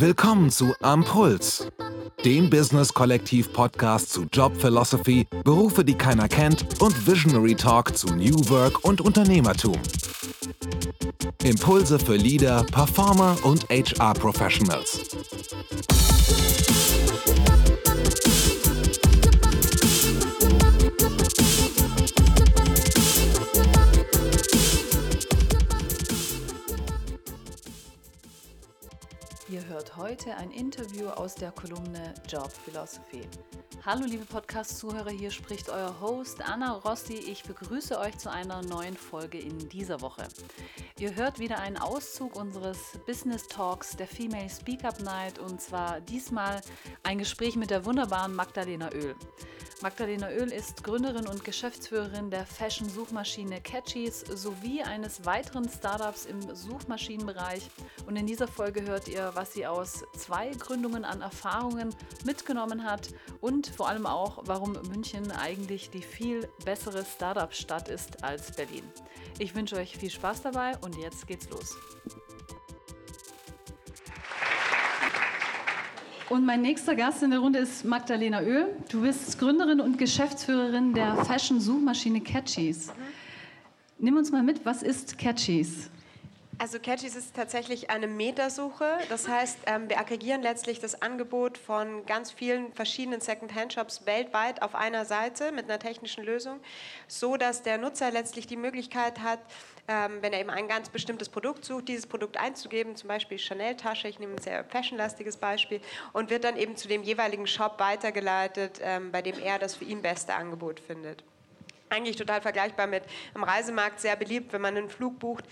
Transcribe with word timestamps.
Willkommen 0.00 0.48
zu 0.48 0.72
Ampuls, 0.80 1.70
dem 2.24 2.48
Business-Kollektiv-Podcast 2.48 4.10
zu 4.10 4.24
Job 4.32 4.58
Philosophy, 4.58 5.26
Berufe, 5.44 5.84
die 5.84 5.92
keiner 5.92 6.26
kennt 6.26 6.80
und 6.80 7.06
Visionary 7.06 7.54
Talk 7.54 7.94
zu 7.94 8.06
New 8.14 8.48
Work 8.48 8.82
und 8.82 9.02
Unternehmertum. 9.02 9.76
Impulse 11.44 11.98
für 11.98 12.16
Leader, 12.16 12.64
Performer 12.72 13.36
und 13.42 13.68
HR-Professionals. 13.68 15.00
Ihr 15.02 15.09
heute 30.20 30.36
ein 30.36 30.50
Interview 30.50 31.08
aus 31.20 31.34
der 31.34 31.52
Kolumne 31.52 32.14
Job 32.26 32.50
Philosophy. 32.50 33.28
Hallo 33.84 34.06
liebe 34.06 34.24
Podcast-Zuhörer, 34.24 35.10
hier 35.10 35.30
spricht 35.30 35.68
euer 35.68 36.00
Host 36.00 36.40
Anna 36.40 36.72
Rossi. 36.72 37.12
Ich 37.12 37.42
begrüße 37.42 37.98
euch 37.98 38.16
zu 38.16 38.30
einer 38.30 38.62
neuen 38.62 38.96
Folge 38.96 39.38
in 39.38 39.68
dieser 39.68 40.00
Woche. 40.00 40.26
Ihr 40.98 41.14
hört 41.16 41.38
wieder 41.38 41.58
einen 41.58 41.76
Auszug 41.76 42.36
unseres 42.36 42.98
Business 43.06 43.46
Talks 43.48 43.94
der 43.98 44.06
Female 44.06 44.48
Speak 44.48 44.82
Up 44.82 44.98
Night 45.02 45.38
und 45.38 45.60
zwar 45.60 46.00
diesmal 46.00 46.62
ein 47.02 47.18
Gespräch 47.18 47.54
mit 47.54 47.68
der 47.68 47.84
wunderbaren 47.84 48.34
Magdalena 48.34 48.90
Öl. 48.90 49.14
Magdalena 49.82 50.30
Öl 50.30 50.52
ist 50.52 50.84
Gründerin 50.84 51.26
und 51.26 51.42
Geschäftsführerin 51.42 52.30
der 52.30 52.44
Fashion-Suchmaschine 52.44 53.62
Catchies 53.62 54.20
sowie 54.20 54.82
eines 54.82 55.24
weiteren 55.24 55.70
Startups 55.70 56.26
im 56.26 56.54
Suchmaschinenbereich. 56.54 57.70
Und 58.06 58.16
in 58.16 58.26
dieser 58.26 58.46
Folge 58.46 58.82
hört 58.82 59.08
ihr, 59.08 59.30
was 59.34 59.54
sie 59.54 59.66
aus 59.66 60.04
zwei 60.18 60.50
Gründungen 60.50 61.06
an 61.10 61.20
Erfahrungen 61.20 61.94
mitgenommen 62.24 62.84
hat 62.84 63.10
und 63.40 63.66
vor 63.66 63.88
allem 63.88 64.06
auch, 64.06 64.42
warum 64.46 64.72
München 64.88 65.30
eigentlich 65.30 65.90
die 65.90 66.02
viel 66.02 66.48
bessere 66.64 67.04
Startup-Stadt 67.04 67.88
ist 67.88 68.24
als 68.24 68.52
Berlin. 68.52 68.84
Ich 69.38 69.54
wünsche 69.54 69.76
euch 69.76 69.96
viel 69.96 70.10
Spaß 70.10 70.42
dabei 70.42 70.76
und 70.78 70.96
jetzt 70.96 71.26
geht's 71.26 71.48
los. 71.50 71.76
Und 76.30 76.46
mein 76.46 76.62
nächster 76.62 76.94
Gast 76.94 77.24
in 77.24 77.30
der 77.30 77.40
Runde 77.40 77.58
ist 77.58 77.84
Magdalena 77.84 78.40
Öl. 78.40 78.68
Du 78.88 79.02
bist 79.02 79.36
Gründerin 79.40 79.80
und 79.80 79.98
Geschäftsführerin 79.98 80.94
der 80.94 81.16
Fashion-Suchmaschine 81.24 82.20
Catchies. 82.20 82.92
Nimm 83.98 84.16
uns 84.16 84.30
mal 84.30 84.44
mit, 84.44 84.64
was 84.64 84.84
ist 84.84 85.18
Catchies? 85.18 85.90
Also 86.60 86.78
Catchies 86.78 87.16
ist 87.16 87.34
tatsächlich 87.34 87.88
eine 87.88 88.06
Metasuche. 88.06 88.98
Das 89.08 89.26
heißt, 89.26 89.60
ähm, 89.64 89.88
wir 89.88 89.98
aggregieren 89.98 90.42
letztlich 90.42 90.78
das 90.78 91.00
Angebot 91.00 91.56
von 91.56 92.04
ganz 92.04 92.32
vielen 92.32 92.74
verschiedenen 92.74 93.22
Second-Hand-Shops 93.22 94.04
weltweit 94.04 94.60
auf 94.60 94.74
einer 94.74 95.06
Seite 95.06 95.52
mit 95.52 95.64
einer 95.64 95.78
technischen 95.78 96.22
Lösung, 96.22 96.60
so 97.08 97.38
dass 97.38 97.62
der 97.62 97.78
Nutzer 97.78 98.10
letztlich 98.10 98.46
die 98.46 98.58
Möglichkeit 98.58 99.20
hat, 99.20 99.38
ähm, 99.88 100.18
wenn 100.20 100.34
er 100.34 100.40
eben 100.40 100.50
ein 100.50 100.68
ganz 100.68 100.90
bestimmtes 100.90 101.30
Produkt 101.30 101.64
sucht, 101.64 101.88
dieses 101.88 102.06
Produkt 102.06 102.36
einzugeben, 102.36 102.94
zum 102.94 103.08
Beispiel 103.08 103.38
Chanel-Tasche, 103.38 104.08
ich 104.08 104.18
nehme 104.18 104.34
ein 104.34 104.42
sehr 104.42 104.62
fashionlastiges 104.64 105.38
Beispiel, 105.38 105.80
und 106.12 106.28
wird 106.28 106.44
dann 106.44 106.58
eben 106.58 106.76
zu 106.76 106.88
dem 106.88 107.02
jeweiligen 107.02 107.46
Shop 107.46 107.80
weitergeleitet, 107.80 108.80
ähm, 108.82 109.12
bei 109.12 109.22
dem 109.22 109.38
er 109.38 109.58
das 109.58 109.76
für 109.76 109.86
ihn 109.86 110.02
beste 110.02 110.34
Angebot 110.34 110.78
findet 110.78 111.24
eigentlich 111.90 112.16
total 112.16 112.40
vergleichbar 112.40 112.86
mit 112.86 113.02
am 113.34 113.44
Reisemarkt 113.44 114.00
sehr 114.00 114.16
beliebt, 114.16 114.52
wenn 114.52 114.60
man 114.60 114.76
einen 114.76 114.88
Flug 114.88 115.18
bucht, 115.18 115.44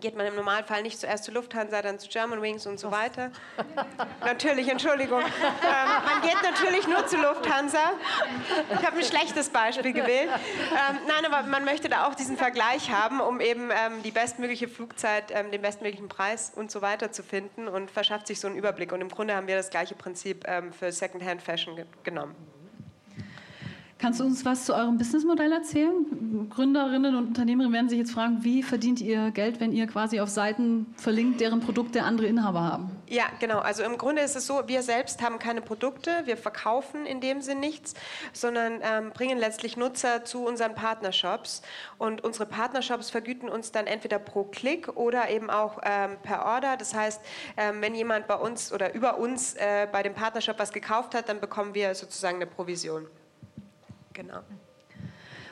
geht 0.00 0.16
man 0.16 0.26
im 0.26 0.34
Normalfall 0.34 0.82
nicht 0.82 0.98
zuerst 0.98 1.22
zu 1.22 1.30
Lufthansa, 1.30 1.80
dann 1.80 2.00
zu 2.00 2.08
Germanwings 2.08 2.66
und 2.66 2.80
so 2.80 2.90
weiter. 2.90 3.30
natürlich, 4.20 4.68
Entschuldigung. 4.68 5.20
Ähm, 5.20 5.88
man 6.04 6.20
geht 6.20 6.42
natürlich 6.42 6.88
nur 6.88 7.06
zu 7.06 7.16
Lufthansa. 7.16 7.92
Ich 8.70 8.84
habe 8.84 8.98
ein 8.98 9.04
schlechtes 9.04 9.50
Beispiel 9.50 9.92
gewählt. 9.92 10.30
Ähm, 10.30 10.98
nein, 11.06 11.32
aber 11.32 11.46
man 11.48 11.64
möchte 11.64 11.88
da 11.88 12.08
auch 12.08 12.16
diesen 12.16 12.36
Vergleich 12.36 12.90
haben, 12.90 13.20
um 13.20 13.40
eben 13.40 13.70
ähm, 13.70 14.02
die 14.02 14.10
bestmögliche 14.10 14.66
Flugzeit, 14.66 15.30
ähm, 15.30 15.52
den 15.52 15.62
bestmöglichen 15.62 16.08
Preis 16.08 16.52
und 16.54 16.72
so 16.72 16.82
weiter 16.82 17.12
zu 17.12 17.22
finden 17.22 17.68
und 17.68 17.88
verschafft 17.88 18.26
sich 18.26 18.40
so 18.40 18.48
einen 18.48 18.56
Überblick. 18.56 18.92
Und 18.92 19.00
im 19.00 19.08
Grunde 19.08 19.36
haben 19.36 19.46
wir 19.46 19.56
das 19.56 19.70
gleiche 19.70 19.94
Prinzip 19.94 20.44
ähm, 20.48 20.72
für 20.72 20.90
Secondhand 20.90 21.40
Fashion 21.40 21.76
ge 21.76 21.86
genommen. 22.02 22.34
Kannst 24.04 24.20
du 24.20 24.24
uns 24.24 24.44
was 24.44 24.66
zu 24.66 24.74
eurem 24.74 24.98
Businessmodell 24.98 25.50
erzählen? 25.50 26.50
Gründerinnen 26.50 27.16
und 27.16 27.28
Unternehmerinnen 27.28 27.72
werden 27.72 27.88
sich 27.88 27.98
jetzt 27.98 28.10
fragen, 28.12 28.44
wie 28.44 28.62
verdient 28.62 29.00
ihr 29.00 29.30
Geld, 29.30 29.60
wenn 29.60 29.72
ihr 29.72 29.86
quasi 29.86 30.20
auf 30.20 30.28
Seiten 30.28 30.92
verlinkt, 30.98 31.40
deren 31.40 31.60
Produkte 31.60 32.02
andere 32.02 32.26
Inhaber 32.26 32.60
haben? 32.60 32.90
Ja, 33.08 33.24
genau. 33.40 33.60
Also 33.60 33.82
im 33.82 33.96
Grunde 33.96 34.20
ist 34.20 34.36
es 34.36 34.46
so, 34.46 34.60
wir 34.66 34.82
selbst 34.82 35.22
haben 35.22 35.38
keine 35.38 35.62
Produkte, 35.62 36.10
wir 36.26 36.36
verkaufen 36.36 37.06
in 37.06 37.22
dem 37.22 37.40
Sinn 37.40 37.60
nichts, 37.60 37.94
sondern 38.34 38.80
ähm, 38.82 39.10
bringen 39.14 39.38
letztlich 39.38 39.78
Nutzer 39.78 40.22
zu 40.22 40.44
unseren 40.44 40.74
Partnershops. 40.74 41.62
Und 41.96 42.22
unsere 42.22 42.44
Partnershops 42.44 43.08
vergüten 43.08 43.48
uns 43.48 43.72
dann 43.72 43.86
entweder 43.86 44.18
pro 44.18 44.44
Klick 44.44 44.98
oder 44.98 45.30
eben 45.30 45.48
auch 45.48 45.78
ähm, 45.82 46.18
per 46.22 46.44
Order. 46.44 46.76
Das 46.76 46.92
heißt, 46.92 47.22
ähm, 47.56 47.76
wenn 47.80 47.94
jemand 47.94 48.26
bei 48.26 48.36
uns 48.36 48.70
oder 48.70 48.92
über 48.92 49.18
uns 49.18 49.54
äh, 49.54 49.88
bei 49.90 50.02
dem 50.02 50.12
Partnershop 50.12 50.58
was 50.58 50.74
gekauft 50.74 51.14
hat, 51.14 51.30
dann 51.30 51.40
bekommen 51.40 51.74
wir 51.74 51.94
sozusagen 51.94 52.36
eine 52.36 52.46
Provision. 52.46 53.06
Genau. 54.14 54.40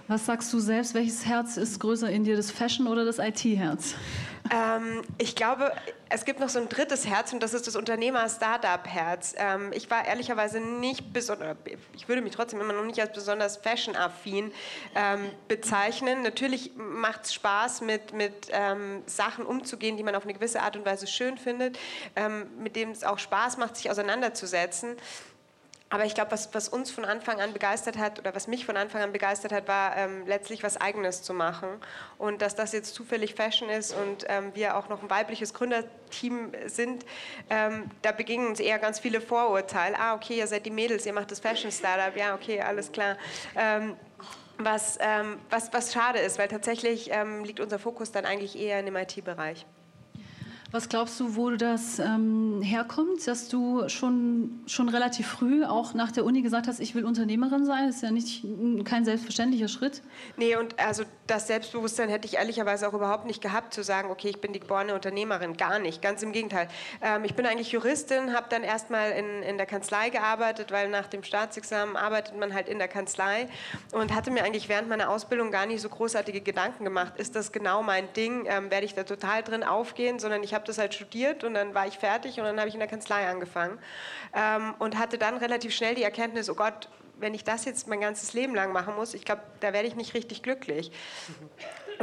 Was 0.09 0.27
sagst 0.27 0.53
du 0.53 0.59
selbst? 0.59 0.95
Welches 0.95 1.27
Herz 1.27 1.57
ist 1.57 1.79
größer 1.79 2.11
in 2.11 2.25
dir, 2.25 2.37
das 2.37 2.51
Fashion 2.51 2.87
oder 2.87 3.05
das 3.05 3.19
IT-Herz? 3.19 3.95
Ähm, 4.51 5.03
ich 5.19 5.37
glaube, 5.37 5.73
es 6.09 6.25
gibt 6.25 6.41
noch 6.41 6.49
so 6.49 6.59
ein 6.59 6.69
drittes 6.69 7.07
Herz 7.07 7.33
und 7.33 7.43
das 7.43 7.55
ist 7.55 7.67
das 7.67 7.77
Unternehmer-Startup-Herz. 7.77 9.35
Ähm, 9.39 9.71
ich 9.73 9.91
war 9.91 10.05
ehrlicherweise 10.05 10.61
nicht 10.61 11.13
besonders, 11.13 11.57
ich 11.95 12.09
würde 12.09 12.21
mich 12.21 12.35
trotzdem 12.35 12.61
immer 12.61 12.73
noch 12.73 12.85
nicht 12.85 13.01
als 13.01 13.13
besonders 13.13 13.57
fashion-affin 13.59 14.53
ähm, 14.95 15.31
bezeichnen. 15.49 16.23
Natürlich 16.23 16.73
macht 16.77 17.25
es 17.25 17.35
Spaß, 17.35 17.83
mit, 17.83 18.13
mit 18.13 18.49
ähm, 18.51 19.03
Sachen 19.07 19.47
umzugehen, 19.47 19.97
die 19.97 20.03
man 20.03 20.15
auf 20.15 20.25
eine 20.25 20.35
gewisse 20.35 20.61
Art 20.61 20.77
und 20.77 20.85
Weise 20.85 21.07
schön 21.07 21.39
findet, 21.39 21.79
ähm, 22.17 22.47
mit 22.59 22.77
denen 22.77 22.93
es 22.93 23.05
auch 23.05 23.19
Spaß 23.19 23.57
macht, 23.57 23.77
sich 23.77 23.91
auseinanderzusetzen. 23.91 24.97
Aber 25.93 26.07
ich 26.07 26.15
glaube, 26.15 26.31
was, 26.31 26.55
was, 26.55 26.71
uns 26.71 26.91
von 26.91 27.05
Anfang 27.05 27.43
an 27.43 27.53
begeistert 27.53 27.99
hat 27.99 28.19
oder 28.19 28.35
was 28.35 28.47
mich 28.47 28.65
von 28.65 28.79
Anfang 28.79 29.03
an 29.03 29.13
begeistert 29.13 29.53
hat, 29.53 29.69
war 29.69 29.95
ähm, 29.95 30.27
letztlich 30.27 30.63
was 30.63 30.79
Eigenes 30.79 31.21
zu 31.21 31.35
machen. 31.35 31.69
Und 32.17 32.41
dass 32.41 32.55
das 32.55 32.73
jetzt 32.73 32.95
zufällig 32.95 33.35
Fashion 33.35 33.69
ist 33.69 33.95
und 33.95 34.25
ähm, 34.29 34.53
wir 34.55 34.79
auch 34.79 34.89
noch 34.89 35.03
ein 35.03 35.11
weibliches 35.11 35.53
Gründerteam 35.53 36.53
sind, 36.65 37.05
ähm, 37.51 37.91
da 38.01 38.11
begingen 38.11 38.47
uns 38.47 38.59
eher 38.59 38.79
ganz 38.79 39.01
viele 39.01 39.21
Vorurteile. 39.21 39.99
Ah, 39.99 40.15
okay, 40.15 40.39
ihr 40.39 40.47
seid 40.47 40.65
die 40.65 40.71
Mädels, 40.71 41.05
ihr 41.05 41.13
macht 41.13 41.31
das 41.31 41.41
Fashion-Startup. 41.41 42.17
Ja, 42.17 42.35
okay, 42.35 42.63
alles 42.63 42.91
klar. 42.91 43.19
Ähm, 43.55 43.95
was, 44.57 44.97
ähm, 44.99 45.41
was, 45.51 45.75
was 45.75 45.93
schade 45.93 46.21
ist, 46.21 46.39
weil 46.39 46.49
tatsächlich 46.49 47.11
ähm, 47.13 47.45
liegt 47.45 47.61
unser 47.61 47.79
Fokus 47.79 48.11
dann 48.11 48.25
eigentlich 48.25 48.59
eher 48.59 48.81
in 48.81 48.87
dem 48.87 48.97
IT-Bereich. 48.97 49.67
Was 50.73 50.89
glaubst 50.89 51.21
du, 51.21 51.37
wo 51.37 51.51
das 51.51 51.99
ähm, 51.99 52.63
herkommt, 52.63 53.27
dass 53.27 53.49
du 53.49 53.91
schon, 53.91 54.63
schon 54.67 54.89
relativ 54.89 55.27
früh 55.27 55.67
auch 55.67 55.93
nach 55.93 56.11
der 56.11 56.25
Uni 56.25 56.41
gesagt 56.41 56.67
hast, 56.67 56.81
ich 56.81 56.95
will 56.95 57.05
Unternehmerin 57.05 57.67
sein? 57.67 57.89
Das 57.89 57.97
ist 57.97 58.03
ja 58.03 58.11
nicht 58.11 58.43
kein 58.87 59.05
selbstverständlicher 59.05 59.69
Schritt. 59.69 60.01
Nee, 60.39 60.57
und 60.57 60.79
also 60.79 61.05
das 61.27 61.47
Selbstbewusstsein 61.47 62.09
hätte 62.09 62.27
ich 62.27 62.37
ehrlicherweise 62.37 62.89
auch 62.89 62.95
überhaupt 62.95 63.27
nicht 63.27 63.43
gehabt, 63.43 63.75
zu 63.75 63.83
sagen, 63.83 64.11
okay, 64.11 64.31
ich 64.31 64.41
bin 64.41 64.55
die 64.55 64.61
geborene 64.61 64.95
Unternehmerin. 64.95 65.59
Gar 65.59 65.79
nicht, 65.79 66.01
ganz 66.01 66.23
im 66.23 66.33
Gegenteil. 66.33 66.69
Ähm, 67.03 67.25
ich 67.25 67.35
bin 67.35 67.45
eigentlich 67.45 67.73
Juristin, 67.73 68.33
habe 68.33 68.47
dann 68.49 68.63
erstmal 68.63 69.11
in, 69.13 69.43
in 69.43 69.59
der 69.59 69.67
Kanzlei 69.67 70.09
gearbeitet, 70.09 70.73
weil 70.73 70.89
nach 70.89 71.07
dem 71.07 71.23
Staatsexamen 71.23 71.97
arbeitet 71.97 72.39
man 72.39 72.55
halt 72.55 72.69
in 72.69 72.79
der 72.79 72.89
Kanzlei 72.89 73.47
und 73.93 74.15
hatte 74.15 74.31
mir 74.31 74.43
eigentlich 74.43 74.71
während 74.71 74.89
meiner 74.89 75.11
Ausbildung 75.11 75.51
gar 75.51 75.67
nicht 75.67 75.83
so 75.83 75.91
großartige 75.91 76.41
Gedanken 76.41 76.85
gemacht, 76.85 77.19
ist 77.19 77.37
das 77.37 77.53
genau 77.53 77.83
mein 77.83 78.11
Ding, 78.15 78.47
ähm, 78.47 78.71
werde 78.71 78.87
ich 78.87 78.95
da 78.95 79.05
total 79.05 79.43
drin 79.43 79.65
aufgehen, 79.65 80.19
sondern 80.19 80.43
ich 80.43 80.55
habe 80.55 80.62
habe 80.63 80.67
das 80.69 80.79
halt 80.79 80.95
studiert 80.95 81.43
und 81.45 81.55
dann 81.55 81.75
war 81.75 81.87
ich 81.87 81.99
fertig 81.99 82.39
und 82.39 82.45
dann 82.45 82.59
habe 82.59 82.69
ich 82.69 82.75
in 82.75 82.81
der 82.81 82.89
Kanzlei 82.89 83.29
angefangen 83.29 83.79
ähm, 84.35 84.75
und 84.79 84.97
hatte 84.99 85.19
dann 85.19 85.37
relativ 85.37 85.75
schnell 85.75 85.95
die 85.95 86.05
Erkenntnis, 86.05 86.49
oh 86.49 86.55
Gott, 86.55 86.89
wenn 87.19 87.35
ich 87.35 87.45
das 87.45 87.65
jetzt 87.65 87.89
mein 87.89 88.01
ganzes 88.01 88.33
Leben 88.33 88.55
lang 88.55 88.73
machen 88.73 88.95
muss, 88.95 89.15
ich 89.15 89.25
glaube, 89.25 89.43
da 89.61 89.73
werde 89.73 89.89
ich 89.89 89.97
nicht 89.97 90.15
richtig 90.15 90.43
glücklich. 90.43 90.93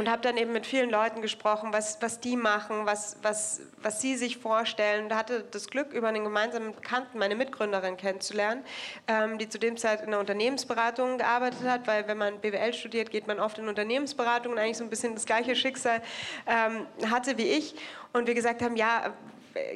Und 0.00 0.10
habe 0.10 0.22
dann 0.22 0.38
eben 0.38 0.52
mit 0.52 0.64
vielen 0.64 0.88
Leuten 0.88 1.20
gesprochen, 1.20 1.74
was, 1.74 2.00
was 2.00 2.20
die 2.20 2.34
machen, 2.34 2.86
was, 2.86 3.18
was, 3.20 3.60
was 3.82 4.00
sie 4.00 4.16
sich 4.16 4.38
vorstellen. 4.38 5.04
Und 5.04 5.14
hatte 5.14 5.44
das 5.50 5.68
Glück, 5.68 5.92
über 5.92 6.08
einen 6.08 6.24
gemeinsamen 6.24 6.74
Bekannten 6.74 7.18
meine 7.18 7.36
Mitgründerin 7.36 7.98
kennenzulernen, 7.98 8.64
ähm, 9.08 9.36
die 9.36 9.50
zu 9.50 9.58
dem 9.58 9.76
Zeit 9.76 10.00
in 10.00 10.12
der 10.12 10.20
Unternehmensberatung 10.20 11.18
gearbeitet 11.18 11.68
hat, 11.68 11.86
weil 11.86 12.08
wenn 12.08 12.16
man 12.16 12.40
BWL 12.40 12.72
studiert, 12.72 13.10
geht 13.10 13.26
man 13.26 13.38
oft 13.38 13.58
in 13.58 13.68
Unternehmensberatung 13.68 14.52
und 14.52 14.58
eigentlich 14.58 14.78
so 14.78 14.84
ein 14.84 14.90
bisschen 14.90 15.12
das 15.12 15.26
gleiche 15.26 15.54
Schicksal 15.54 16.00
ähm, 16.46 16.86
hatte 17.10 17.36
wie 17.36 17.50
ich. 17.50 17.74
Und 18.14 18.26
wir 18.26 18.32
gesagt 18.32 18.62
haben, 18.62 18.76
ja, 18.76 19.12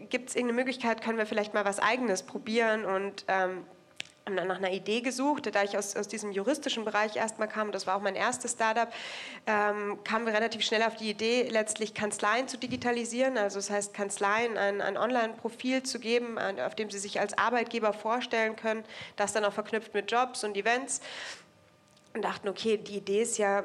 gibt 0.09 0.31
es 0.31 0.37
irgendeine 0.37 0.63
Möglichkeit, 0.63 1.03
können 1.03 1.19
wir 1.19 1.27
vielleicht 1.27 1.53
mal 1.53 1.67
was 1.67 1.81
Eigenes 1.81 2.23
probieren 2.23 2.87
und 2.87 3.27
ähm, 3.29 3.67
nach 4.31 4.57
einer 4.57 4.71
Idee 4.71 5.01
gesucht. 5.01 5.55
Da 5.55 5.63
ich 5.63 5.77
aus, 5.77 5.97
aus 5.97 6.09
diesem 6.09 6.33
juristischen 6.33 6.85
Bereich 6.85 7.17
erstmal 7.17 7.49
kam, 7.49 7.73
das 7.73 7.87
war 7.87 7.97
auch 7.97 8.01
mein 8.01 8.15
erstes 8.15 8.53
Startup, 8.53 8.89
ähm, 9.47 9.99
kamen 10.05 10.27
wir 10.27 10.33
relativ 10.33 10.63
schnell 10.63 10.83
auf 10.83 10.97
die 10.97 11.11
Idee, 11.11 11.49
letztlich 11.51 11.95
Kanzleien 11.95 12.49
zu 12.49 12.57
digitalisieren. 12.57 13.37
Also 13.37 13.59
das 13.59 13.71
heißt, 13.71 13.95
Kanzleien 13.95 14.57
ein, 14.57 14.81
ein 14.81 14.97
Online-Profil 14.97 15.83
zu 15.83 15.99
geben, 15.99 16.39
auf 16.39 16.75
dem 16.75 16.91
sie 16.91 16.99
sich 16.99 17.21
als 17.21 17.37
Arbeitgeber 17.37 17.93
vorstellen 17.93 18.57
können, 18.57 18.85
das 19.17 19.33
dann 19.33 19.45
auch 19.45 19.53
verknüpft 19.53 19.93
mit 19.95 20.11
Jobs 20.11 20.43
und 20.45 20.57
Events. 20.57 21.01
Und 22.15 22.23
dachten, 22.23 22.49
okay, 22.49 22.77
die 22.79 22.97
Idee 22.99 23.23
ist 23.23 23.39
ja 23.39 23.65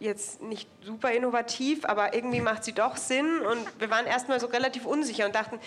jetzt 0.00 0.40
nicht 0.40 0.66
super 0.82 1.12
innovativ, 1.12 1.84
aber 1.84 2.14
irgendwie 2.14 2.40
macht 2.40 2.64
sie 2.64 2.72
doch 2.72 2.96
Sinn. 2.96 3.40
Und 3.40 3.66
wir 3.78 3.90
waren 3.90 4.06
erstmal 4.06 4.40
so 4.40 4.46
relativ 4.46 4.86
unsicher 4.86 5.26
und 5.26 5.34
dachten, 5.34 5.60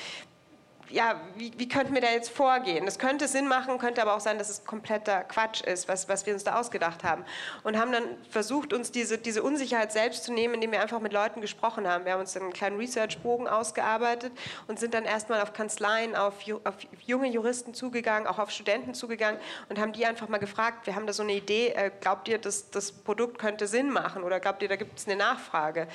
ja, 0.90 1.22
wie, 1.36 1.52
wie 1.58 1.68
könnten 1.68 1.94
wir 1.94 2.02
da 2.02 2.12
jetzt 2.12 2.30
vorgehen? 2.30 2.86
Das 2.86 3.00
könnte 3.00 3.28
Sinn 3.28 3.48
machen, 3.48 3.78
könnte 3.78 4.02
aber 4.02 4.16
auch 4.16 4.20
sein, 4.20 4.38
dass 4.38 4.50
es 4.50 4.66
kompletter 4.66 5.24
Quatsch 5.24 5.62
ist, 5.62 5.88
was, 5.88 6.10
was 6.10 6.26
wir 6.26 6.34
uns 6.34 6.44
da 6.44 6.60
ausgedacht 6.60 7.04
haben. 7.04 7.26
Und 7.64 7.78
haben 7.78 7.92
dann 7.92 8.04
versucht, 8.30 8.74
uns 8.74 8.92
diese, 8.92 9.18
diese 9.18 9.44
Unsicherheit 9.44 9.92
selbst 9.92 10.24
zu 10.24 10.34
nehmen, 10.34 10.56
indem 10.56 10.72
wir 10.72 10.82
einfach 10.82 11.00
mit 11.00 11.14
Leuten 11.14 11.42
gesprochen 11.42 11.88
haben. 11.88 12.06
Wir 12.06 12.14
haben 12.14 12.20
uns 12.20 12.36
einen 12.38 12.54
kleinen 12.54 12.78
Research-Bogen 12.78 13.48
ausgearbeitet 13.48 14.32
und 14.68 14.80
sind 14.80 14.94
dann 14.94 15.06
erstmal 15.06 15.42
auf 15.42 15.54
Kanzleien, 15.54 16.16
auf, 16.16 16.36
auf 16.64 16.76
junge 17.06 17.28
Juristen 17.28 17.74
zugegangen, 17.74 18.28
auch 18.28 18.40
auf 18.40 18.52
Studenten 18.52 18.94
zugegangen 18.94 19.40
und 19.70 19.80
haben 19.80 19.94
die 19.94 20.06
einfach 20.06 20.30
mal 20.30 20.38
gefragt, 20.38 20.86
wir 20.86 20.96
haben 20.96 21.08
da 21.08 21.14
so 21.14 21.24
eine 21.24 21.34
Idee, 21.34 21.70
äh, 21.70 21.92
glaubt 22.00 22.28
ihr, 22.28 22.38
dass 22.38 22.70
das 22.70 22.92
Produkt 22.92 23.40
könnte 23.40 23.68
Sinn 23.68 23.90
machen 23.90 24.24
oder 24.24 24.40
glaubt 24.40 24.62
ihr, 24.62 24.70
da 24.70 24.76
gibt 24.76 25.00
es 25.00 25.08
eine 25.08 25.16
Nachfrage? 25.16 25.88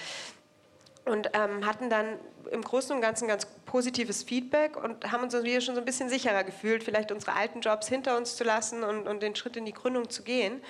Und 1.08 1.30
ähm, 1.32 1.66
hatten 1.66 1.90
dann 1.90 2.18
im 2.50 2.62
Großen 2.62 2.94
und 2.94 3.02
Ganzen 3.02 3.28
ganz 3.28 3.46
positives 3.66 4.22
Feedback 4.22 4.76
und 4.82 5.10
haben 5.10 5.22
uns 5.22 5.34
wieder 5.42 5.60
schon 5.60 5.74
so 5.74 5.80
ein 5.80 5.84
bisschen 5.84 6.08
sicherer 6.08 6.44
gefühlt, 6.44 6.82
vielleicht 6.82 7.12
unsere 7.12 7.34
alten 7.34 7.60
Jobs 7.60 7.88
hinter 7.88 8.16
uns 8.16 8.36
zu 8.36 8.44
lassen 8.44 8.82
und, 8.82 9.06
und 9.06 9.22
den 9.22 9.34
Schritt 9.34 9.56
in 9.56 9.64
die 9.64 9.72
Gründung 9.72 10.08
zu 10.10 10.22
gehen. 10.22 10.62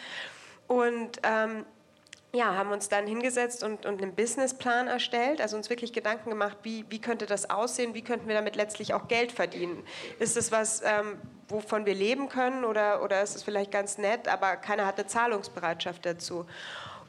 Und 0.67 1.19
ähm, 1.23 1.65
ja, 2.33 2.55
haben 2.55 2.71
uns 2.73 2.89
dann 2.89 3.07
hingesetzt 3.07 3.63
und, 3.63 3.87
und 3.87 4.03
einen 4.03 4.15
Businessplan 4.15 4.87
erstellt, 4.87 5.41
also 5.41 5.57
uns 5.57 5.71
wirklich 5.71 5.95
Gedanken 5.95 6.29
gemacht, 6.29 6.59
wie, 6.63 6.85
wie 6.91 7.01
könnte 7.01 7.25
das 7.25 7.49
aussehen, 7.49 7.95
wie 7.95 8.03
könnten 8.03 8.29
wir 8.29 8.35
damit 8.35 8.55
letztlich 8.55 8.93
auch 8.93 9.09
Geld 9.09 9.33
verdienen. 9.33 9.83
Ist 10.19 10.37
es 10.37 10.53
was, 10.53 10.83
ähm, 10.83 11.19
wovon 11.49 11.87
wir 11.87 11.95
leben 11.95 12.29
können 12.29 12.65
oder, 12.65 13.03
oder 13.03 13.23
ist 13.23 13.35
es 13.35 13.43
vielleicht 13.43 13.71
ganz 13.71 13.97
nett, 13.97 14.29
aber 14.29 14.57
keiner 14.57 14.85
hat 14.85 14.99
eine 14.99 15.07
Zahlungsbereitschaft 15.07 16.05
dazu. 16.05 16.45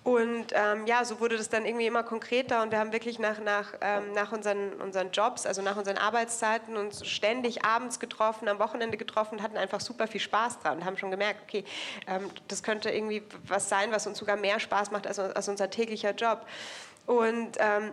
Und 0.04 0.48
ähm, 0.54 0.88
ja, 0.88 1.04
so 1.04 1.20
wurde 1.20 1.38
das 1.38 1.50
dann 1.50 1.66
irgendwie 1.66 1.86
immer 1.86 2.04
konkreter 2.04 2.64
und 2.64 2.72
wir 2.72 2.80
haben 2.80 2.94
wirklich 2.94 3.20
nach, 3.20 3.40
nach, 3.40 3.74
ähm, 3.82 4.14
nach 4.14 4.32
unseren, 4.32 4.74
unseren 4.82 5.12
Jobs, 5.12 5.46
also 5.46 5.62
nach 5.62 5.76
unseren 5.76 5.98
Arbeitszeiten 5.98 6.78
uns 6.78 7.06
ständig 7.06 7.66
abends 7.66 8.00
getroffen, 8.00 8.48
am 8.48 8.60
Wochenende 8.60 8.96
getroffen 8.96 9.36
und 9.36 9.44
hatten 9.44 9.58
einfach 9.58 9.82
super 9.82 10.08
viel 10.08 10.22
Spaß 10.22 10.60
dran 10.60 10.78
und 10.78 10.86
haben 10.86 10.98
schon 10.98 11.12
gemerkt, 11.12 11.42
okay, 11.44 11.66
ähm, 12.08 12.30
das 12.48 12.64
könnte 12.64 12.90
irgendwie 12.90 13.24
was 13.46 13.68
sein, 13.68 13.92
was 13.92 14.08
uns 14.08 14.18
sogar 14.18 14.38
mehr 14.38 14.60
Spaß 14.60 14.92
macht 14.92 15.06
als, 15.06 15.20
als 15.20 15.50
unser 15.50 15.70
täglicher 15.70 16.12
Job. 16.12 16.46
Und 17.06 17.58
ähm, 17.60 17.92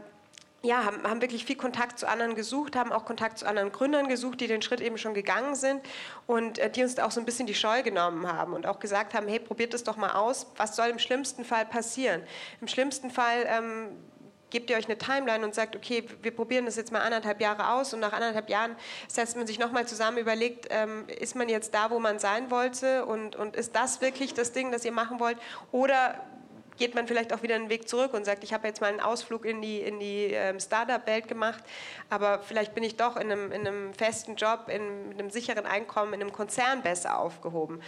ja, 0.67 0.85
haben, 0.85 1.03
haben 1.05 1.21
wirklich 1.21 1.45
viel 1.45 1.57
Kontakt 1.57 1.99
zu 1.99 2.09
anderen 2.09 2.35
gesucht, 2.35 2.77
haben 2.77 2.93
auch 2.93 3.05
Kontakt 3.05 3.39
zu 3.39 3.47
anderen 3.47 3.73
Gründern 3.73 4.09
gesucht, 4.09 4.41
die 4.41 4.47
den 4.47 4.63
Schritt 4.63 4.81
eben 4.81 4.99
schon 4.99 5.15
gegangen 5.15 5.55
sind 5.55 5.81
und 6.27 6.59
äh, 6.59 6.71
die 6.71 6.83
uns 6.83 6.99
auch 6.99 7.11
so 7.11 7.21
ein 7.21 7.27
bisschen 7.27 7.47
die 7.47 7.55
Scheu 7.55 7.83
genommen 7.83 8.27
haben 8.31 8.53
und 8.53 8.67
auch 8.67 8.79
gesagt 8.79 9.15
haben, 9.15 9.29
hey, 9.29 9.39
probiert 9.39 9.75
es 9.75 9.85
doch 9.85 9.97
mal 9.97 10.13
aus, 10.13 10.47
was 10.57 10.77
soll 10.77 10.89
im 10.89 10.99
schlimmsten 10.99 11.45
Fall 11.45 11.67
passieren? 11.67 12.23
Im 12.61 12.69
schlimmsten 12.69 13.11
Fall 13.11 13.47
ähm, 13.47 13.97
gebt 14.51 14.71
ihr 14.71 14.77
euch 14.77 14.87
eine 14.87 14.99
Timeline 14.99 15.45
und 15.45 15.55
sagt, 15.55 15.77
okay, 15.77 16.05
wir 16.23 16.31
probieren 16.31 16.67
das 16.67 16.77
jetzt 16.77 16.93
mal 16.93 17.01
anderthalb 17.01 17.41
Jahre 17.41 17.71
aus 17.71 17.93
und 17.95 18.01
nach 18.01 18.13
anderthalb 18.13 18.49
Jahren 18.49 18.77
setzt 19.09 19.37
man 19.37 19.47
sich 19.47 19.59
nochmal 19.59 19.87
zusammen, 19.87 20.19
überlegt, 20.19 20.67
ähm, 20.71 21.05
ist 21.09 21.35
man 21.35 21.49
jetzt 21.49 21.75
da, 21.75 21.91
wo 21.91 21.99
man 21.99 22.19
sein 22.19 22.51
wollte 22.51 23.05
und, 23.07 23.37
und 23.37 23.57
ist 23.57 23.75
das 23.75 24.01
wirklich 24.01 24.35
das 24.35 24.53
Ding, 24.53 24.73
das 24.73 24.85
ihr 24.85 24.93
machen 24.93 25.21
wollt 25.21 25.39
oder 25.73 26.21
geht 26.77 26.95
man 26.95 27.07
vielleicht 27.07 27.33
auch 27.33 27.43
wieder 27.43 27.55
einen 27.55 27.69
Weg 27.69 27.89
zurück 27.89 28.15
und 28.15 28.25
sagt, 28.25 28.45
ich 28.45 28.53
habe 28.53 28.67
jetzt 28.67 28.81
mal 28.81 28.89
einen 28.89 29.01
Ausflug 29.01 29.45
in 29.45 29.63
die, 29.63 29.81
in 29.81 29.99
die 29.99 30.33
ähm, 30.33 30.61
Startup-Welt 30.61 31.29
gemacht, 31.29 31.63
aber 32.11 32.41
vielleicht 32.41 32.75
bin 32.75 32.85
ich 32.85 32.97
doch 32.97 33.17
in 33.17 33.33
einem, 33.33 33.53
in 33.53 33.67
einem 33.67 33.95
festen 33.95 34.37
Job, 34.37 34.69
in, 34.69 35.13
in 35.13 35.19
einem 35.19 35.31
sicheren 35.31 35.67
Einkommen, 35.67 36.15
in 36.15 36.21
einem 36.21 36.33
Konzern 36.33 36.83
besser 36.83 37.19
aufgehoben. 37.19 37.81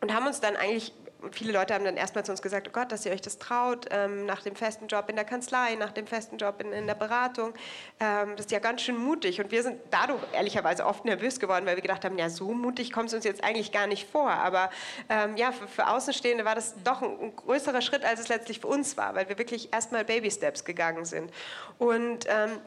Und 0.00 0.14
haben 0.14 0.26
uns 0.26 0.40
dann 0.40 0.56
eigentlich 0.56 0.92
viele 1.32 1.52
Leute 1.52 1.74
haben 1.74 1.84
dann 1.84 1.96
erstmal 1.96 2.24
zu 2.24 2.32
uns 2.32 2.42
gesagt, 2.42 2.68
oh 2.68 2.70
Gott, 2.72 2.92
dass 2.92 3.04
ihr 3.06 3.12
euch 3.12 3.20
das 3.20 3.38
traut, 3.38 3.86
ähm, 3.90 4.26
nach 4.26 4.42
dem 4.42 4.56
festen 4.56 4.86
Job 4.86 5.08
in 5.08 5.16
der 5.16 5.24
Kanzlei, 5.24 5.74
nach 5.74 5.92
dem 5.92 6.06
festen 6.06 6.36
Job 6.36 6.60
in, 6.60 6.72
in 6.72 6.86
der 6.86 6.94
Beratung. 6.94 7.54
Ähm, 8.00 8.32
das 8.36 8.46
ist 8.46 8.52
ja 8.52 8.58
ganz 8.58 8.82
schön 8.82 8.96
mutig. 8.96 9.40
Und 9.40 9.50
wir 9.50 9.62
sind 9.62 9.78
dadurch 9.90 10.20
ehrlicherweise 10.32 10.86
oft 10.86 11.04
nervös 11.04 11.40
geworden, 11.40 11.66
weil 11.66 11.76
wir 11.76 11.82
gedacht 11.82 12.04
haben, 12.04 12.18
ja, 12.18 12.30
so 12.30 12.52
mutig 12.52 12.92
kommt 12.92 13.08
es 13.08 13.14
uns 13.14 13.24
jetzt 13.24 13.42
eigentlich 13.42 13.72
gar 13.72 13.86
nicht 13.86 14.08
vor. 14.08 14.30
Aber 14.30 14.70
ähm, 15.08 15.36
ja, 15.36 15.52
für, 15.52 15.68
für, 15.68 15.88
Außenstehende 15.88 16.44
war 16.44 16.54
das 16.54 16.74
doch 16.82 17.02
ein, 17.02 17.18
ein, 17.20 17.36
größerer 17.36 17.82
Schritt, 17.82 18.04
als 18.04 18.20
es 18.20 18.28
letztlich 18.28 18.60
für 18.60 18.68
uns 18.68 18.96
war, 18.96 19.14
weil 19.14 19.28
wir 19.28 19.38
wirklich 19.38 19.72
erstmal 19.72 20.04
Baby-Steps 20.04 20.64
gegangen 20.64 21.04
sind. 21.04 21.30
Und 21.78 22.26
ähm, 22.28 22.60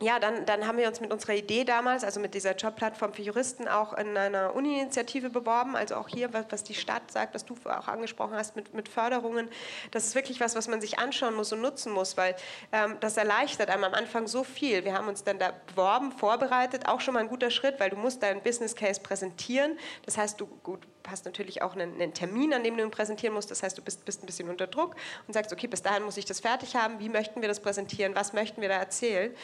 ja, 0.00 0.18
dann, 0.18 0.44
dann 0.44 0.66
haben 0.66 0.76
wir 0.76 0.88
uns 0.88 1.00
mit 1.00 1.10
unserer 1.10 1.34
Idee 1.34 1.64
damals, 1.64 2.04
also 2.04 2.20
mit 2.20 2.34
dieser 2.34 2.54
Jobplattform 2.54 3.14
für 3.14 3.22
Juristen, 3.22 3.66
auch 3.66 3.94
in 3.94 4.14
einer 4.14 4.54
Uni-Initiative 4.54 5.30
beworben. 5.30 5.74
Also 5.74 5.94
auch 5.94 6.08
hier, 6.08 6.34
was, 6.34 6.64
die 6.64 6.74
Stadt 6.74 7.10
sagt, 7.10 7.34
was 7.34 7.46
du 7.46 7.56
auch 7.64 7.88
angesprochen 7.88 8.34
hast 8.34 8.56
mit, 8.56 8.74
mit 8.74 8.90
Förderungen. 8.90 9.48
Das 9.92 10.04
ist 10.04 10.14
wirklich 10.14 10.38
was, 10.38 10.54
was 10.54 10.68
man 10.68 10.82
sich 10.82 10.98
anschauen 10.98 11.34
muss 11.34 11.50
und 11.52 11.62
nutzen 11.62 11.92
muss, 11.92 12.18
weil 12.18 12.36
ähm, 12.72 12.98
das 13.00 13.16
erleichtert 13.16 13.70
einem 13.70 13.84
am 13.84 13.94
Anfang 13.94 14.26
so 14.26 14.44
viel. 14.44 14.84
Wir 14.84 14.92
haben 14.92 15.08
uns 15.08 15.24
dann 15.24 15.38
da 15.38 15.52
beworben, 15.68 16.12
vorbereitet, 16.12 16.86
auch 16.86 17.00
schon 17.00 17.14
mal 17.14 17.20
ein 17.20 17.28
guter 17.28 17.50
Schritt, 17.50 17.80
weil 17.80 17.88
du 17.88 17.96
musst 17.96 18.22
deinen 18.22 18.42
Business 18.42 18.74
Case 18.74 19.00
präsentieren. 19.00 19.78
Das 20.04 20.18
heißt, 20.18 20.38
du 20.38 20.46
gut, 20.62 20.86
hast 21.10 21.24
natürlich 21.24 21.62
auch 21.62 21.74
einen, 21.74 21.94
einen, 21.94 22.14
Termin, 22.14 22.52
an 22.54 22.64
dem 22.64 22.76
du 22.76 22.82
ihn 22.82 22.90
präsentieren 22.90 23.34
musst. 23.34 23.50
Das 23.50 23.62
heißt, 23.62 23.76
du 23.76 23.82
bist, 23.82 24.04
bist 24.04 24.22
ein 24.22 24.26
bisschen 24.26 24.48
unter 24.48 24.66
Druck 24.66 24.96
und 25.26 25.34
sagst, 25.34 25.52
okay, 25.52 25.66
bis 25.66 25.82
dahin 25.82 26.02
muss 26.02 26.16
ich 26.16 26.24
das 26.24 26.40
fertig 26.40 26.76
haben. 26.76 26.98
Wie 26.98 27.08
möchten 27.08 27.40
wir 27.40 27.48
das 27.48 27.60
präsentieren? 27.60 28.14
Was 28.14 28.32
möchten 28.32 28.60
wir 28.60 28.68
da 28.68 28.76
erzählen? 28.76 29.34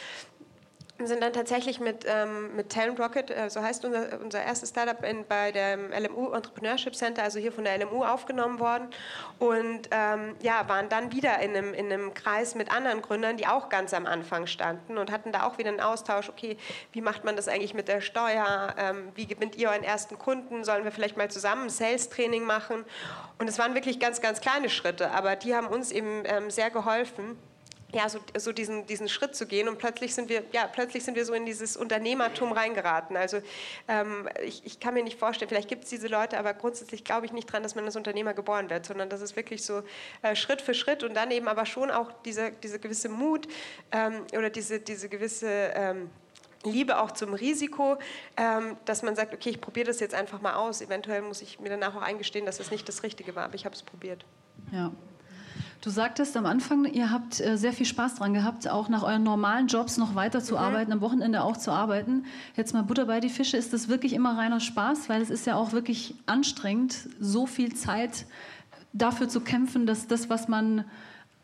Wir 1.02 1.08
sind 1.08 1.20
dann 1.20 1.32
tatsächlich 1.32 1.80
mit, 1.80 2.04
ähm, 2.06 2.54
mit 2.54 2.70
Talent 2.70 3.00
Rocket, 3.00 3.28
äh, 3.32 3.50
so 3.50 3.60
heißt 3.60 3.84
unser, 3.84 4.20
unser 4.20 4.40
erstes 4.40 4.68
Startup, 4.68 5.02
in, 5.02 5.26
bei 5.26 5.50
dem 5.50 5.90
LMU 5.90 6.30
Entrepreneurship 6.30 6.94
Center, 6.94 7.24
also 7.24 7.40
hier 7.40 7.50
von 7.50 7.64
der 7.64 7.76
LMU 7.76 8.04
aufgenommen 8.04 8.60
worden. 8.60 8.88
Und 9.40 9.88
ähm, 9.90 10.36
ja, 10.42 10.68
waren 10.68 10.88
dann 10.88 11.10
wieder 11.10 11.40
in 11.40 11.56
einem, 11.56 11.74
in 11.74 11.92
einem 11.92 12.14
Kreis 12.14 12.54
mit 12.54 12.70
anderen 12.70 13.02
Gründern, 13.02 13.36
die 13.36 13.48
auch 13.48 13.68
ganz 13.68 13.92
am 13.94 14.06
Anfang 14.06 14.46
standen 14.46 14.96
und 14.96 15.10
hatten 15.10 15.32
da 15.32 15.44
auch 15.44 15.58
wieder 15.58 15.70
einen 15.70 15.80
Austausch, 15.80 16.28
okay, 16.28 16.56
wie 16.92 17.00
macht 17.00 17.24
man 17.24 17.34
das 17.34 17.48
eigentlich 17.48 17.74
mit 17.74 17.88
der 17.88 18.00
Steuer, 18.00 18.72
ähm, 18.78 19.08
wie 19.16 19.26
gewinnt 19.26 19.56
ihr 19.56 19.70
euren 19.70 19.82
ersten 19.82 20.18
Kunden, 20.18 20.62
sollen 20.62 20.84
wir 20.84 20.92
vielleicht 20.92 21.16
mal 21.16 21.28
zusammen 21.32 21.64
ein 21.64 21.70
Sales-Training 21.70 22.44
machen? 22.44 22.84
Und 23.40 23.48
es 23.48 23.58
waren 23.58 23.74
wirklich 23.74 23.98
ganz, 23.98 24.20
ganz 24.20 24.40
kleine 24.40 24.70
Schritte, 24.70 25.10
aber 25.10 25.34
die 25.34 25.56
haben 25.56 25.66
uns 25.66 25.90
eben 25.90 26.22
ähm, 26.26 26.48
sehr 26.48 26.70
geholfen 26.70 27.36
ja, 27.92 28.08
so, 28.08 28.18
so 28.36 28.52
diesen, 28.52 28.86
diesen 28.86 29.08
Schritt 29.08 29.36
zu 29.36 29.46
gehen 29.46 29.68
und 29.68 29.78
plötzlich 29.78 30.14
sind 30.14 30.28
wir, 30.28 30.42
ja, 30.52 30.66
plötzlich 30.66 31.04
sind 31.04 31.14
wir 31.14 31.24
so 31.24 31.34
in 31.34 31.44
dieses 31.44 31.76
Unternehmertum 31.76 32.52
reingeraten. 32.52 33.16
Also 33.16 33.38
ähm, 33.86 34.28
ich, 34.44 34.64
ich 34.64 34.80
kann 34.80 34.94
mir 34.94 35.04
nicht 35.04 35.18
vorstellen, 35.18 35.48
vielleicht 35.48 35.68
gibt 35.68 35.84
es 35.84 35.90
diese 35.90 36.08
Leute, 36.08 36.38
aber 36.38 36.54
grundsätzlich 36.54 37.04
glaube 37.04 37.26
ich 37.26 37.32
nicht 37.32 37.52
dran, 37.52 37.62
dass 37.62 37.74
man 37.74 37.84
als 37.84 37.96
Unternehmer 37.96 38.32
geboren 38.32 38.70
wird, 38.70 38.86
sondern 38.86 39.10
das 39.10 39.20
ist 39.20 39.36
wirklich 39.36 39.64
so 39.64 39.82
äh, 40.22 40.34
Schritt 40.34 40.62
für 40.62 40.74
Schritt 40.74 41.02
und 41.02 41.14
dann 41.14 41.30
eben 41.30 41.48
aber 41.48 41.66
schon 41.66 41.90
auch 41.90 42.12
diese, 42.24 42.52
diese 42.62 42.78
gewisse 42.78 43.08
Mut 43.10 43.46
ähm, 43.92 44.24
oder 44.32 44.48
diese, 44.48 44.80
diese 44.80 45.08
gewisse 45.08 45.48
ähm, 45.74 46.10
Liebe 46.64 47.00
auch 47.00 47.10
zum 47.10 47.34
Risiko, 47.34 47.98
ähm, 48.36 48.76
dass 48.84 49.02
man 49.02 49.16
sagt, 49.16 49.34
okay, 49.34 49.50
ich 49.50 49.60
probiere 49.60 49.86
das 49.86 50.00
jetzt 50.00 50.14
einfach 50.14 50.40
mal 50.40 50.54
aus. 50.54 50.80
Eventuell 50.80 51.22
muss 51.22 51.42
ich 51.42 51.60
mir 51.60 51.68
danach 51.68 51.96
auch 51.96 52.02
eingestehen, 52.02 52.46
dass 52.46 52.58
das 52.58 52.70
nicht 52.70 52.88
das 52.88 53.02
Richtige 53.02 53.34
war, 53.34 53.44
aber 53.44 53.54
ich 53.54 53.64
habe 53.64 53.74
es 53.74 53.82
probiert. 53.82 54.24
Ja, 54.70 54.92
Du 55.82 55.90
sagtest 55.90 56.36
am 56.36 56.46
Anfang, 56.46 56.84
ihr 56.84 57.10
habt 57.10 57.40
äh, 57.40 57.58
sehr 57.58 57.72
viel 57.72 57.86
Spaß 57.86 58.14
dran 58.14 58.34
gehabt, 58.34 58.68
auch 58.68 58.88
nach 58.88 59.02
euren 59.02 59.24
normalen 59.24 59.66
Jobs 59.66 59.98
noch 59.98 60.14
weiter 60.14 60.40
zu 60.40 60.54
mhm. 60.54 60.60
arbeiten, 60.60 60.92
am 60.92 61.00
Wochenende 61.00 61.42
auch 61.42 61.56
zu 61.56 61.72
arbeiten. 61.72 62.24
Jetzt 62.56 62.72
mal 62.72 62.82
Butter 62.82 63.06
bei 63.06 63.18
die 63.18 63.28
Fische, 63.28 63.56
ist 63.56 63.72
das 63.72 63.88
wirklich 63.88 64.12
immer 64.12 64.38
reiner 64.38 64.60
Spaß? 64.60 65.08
Weil 65.08 65.20
es 65.20 65.28
ist 65.28 65.44
ja 65.44 65.56
auch 65.56 65.72
wirklich 65.72 66.14
anstrengend, 66.26 67.08
so 67.18 67.46
viel 67.46 67.74
Zeit 67.74 68.26
dafür 68.92 69.28
zu 69.28 69.40
kämpfen, 69.40 69.84
dass 69.84 70.06
das, 70.06 70.30
was 70.30 70.46
man 70.46 70.84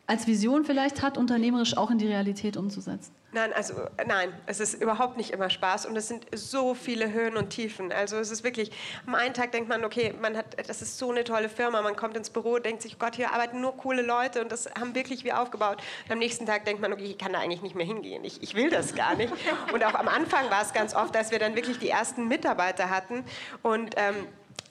als 0.08 0.26
Vision 0.26 0.64
vielleicht 0.64 1.02
hat, 1.02 1.18
unternehmerisch 1.18 1.76
auch 1.76 1.90
in 1.90 1.98
die 1.98 2.06
Realität 2.06 2.56
umzusetzen. 2.56 3.14
Nein, 3.30 3.52
also 3.52 3.74
nein, 4.06 4.32
es 4.46 4.58
ist 4.58 4.80
überhaupt 4.80 5.18
nicht 5.18 5.32
immer 5.32 5.50
Spaß 5.50 5.84
und 5.84 5.94
es 5.96 6.08
sind 6.08 6.24
so 6.34 6.74
viele 6.74 7.12
Höhen 7.12 7.36
und 7.36 7.50
Tiefen. 7.50 7.92
Also 7.92 8.16
es 8.16 8.30
ist 8.30 8.42
wirklich, 8.42 8.72
am 9.06 9.14
einen 9.14 9.34
Tag 9.34 9.52
denkt 9.52 9.68
man, 9.68 9.84
okay, 9.84 10.14
man 10.18 10.34
hat, 10.34 10.56
das 10.66 10.80
ist 10.80 10.96
so 10.96 11.10
eine 11.10 11.24
tolle 11.24 11.50
Firma, 11.50 11.82
man 11.82 11.94
kommt 11.94 12.16
ins 12.16 12.30
Büro, 12.30 12.58
denkt 12.58 12.80
sich, 12.80 12.98
Gott, 12.98 13.16
hier 13.16 13.32
arbeiten 13.34 13.60
nur 13.60 13.76
coole 13.76 14.00
Leute 14.00 14.40
und 14.40 14.50
das 14.50 14.70
haben 14.80 14.94
wirklich 14.94 15.24
wir 15.24 15.42
aufgebaut. 15.42 15.82
Und 16.06 16.12
am 16.12 16.18
nächsten 16.20 16.46
Tag 16.46 16.64
denkt 16.64 16.80
man, 16.80 16.90
okay, 16.90 17.04
ich 17.04 17.18
kann 17.18 17.34
da 17.34 17.40
eigentlich 17.40 17.60
nicht 17.60 17.74
mehr 17.74 17.84
hingehen, 17.84 18.24
ich, 18.24 18.42
ich 18.42 18.54
will 18.54 18.70
das 18.70 18.94
gar 18.94 19.14
nicht. 19.14 19.32
Und 19.74 19.84
auch 19.84 19.94
am 19.94 20.08
Anfang 20.08 20.48
war 20.48 20.62
es 20.62 20.72
ganz 20.72 20.94
oft, 20.94 21.14
dass 21.14 21.30
wir 21.30 21.38
dann 21.38 21.54
wirklich 21.54 21.78
die 21.78 21.90
ersten 21.90 22.28
Mitarbeiter 22.28 22.88
hatten 22.88 23.24
und 23.62 23.94
ähm, 23.96 24.26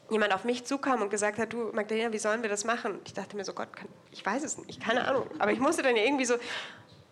jemand 0.09 0.33
auf 0.33 0.43
mich 0.43 0.65
zukam 0.65 1.01
und 1.01 1.09
gesagt 1.09 1.37
hat, 1.37 1.53
du 1.53 1.71
Magdalena, 1.73 2.11
wie 2.13 2.19
sollen 2.19 2.41
wir 2.41 2.49
das 2.49 2.65
machen? 2.65 2.99
Ich 3.05 3.13
dachte 3.13 3.35
mir 3.35 3.43
so, 3.43 3.53
Gott, 3.53 3.69
ich 4.11 4.25
weiß 4.25 4.43
es 4.43 4.57
nicht, 4.57 4.81
keine 4.83 5.07
Ahnung. 5.07 5.27
Aber 5.39 5.51
ich 5.51 5.59
musste 5.59 5.83
dann 5.83 5.95
irgendwie 5.95 6.25
so, 6.25 6.35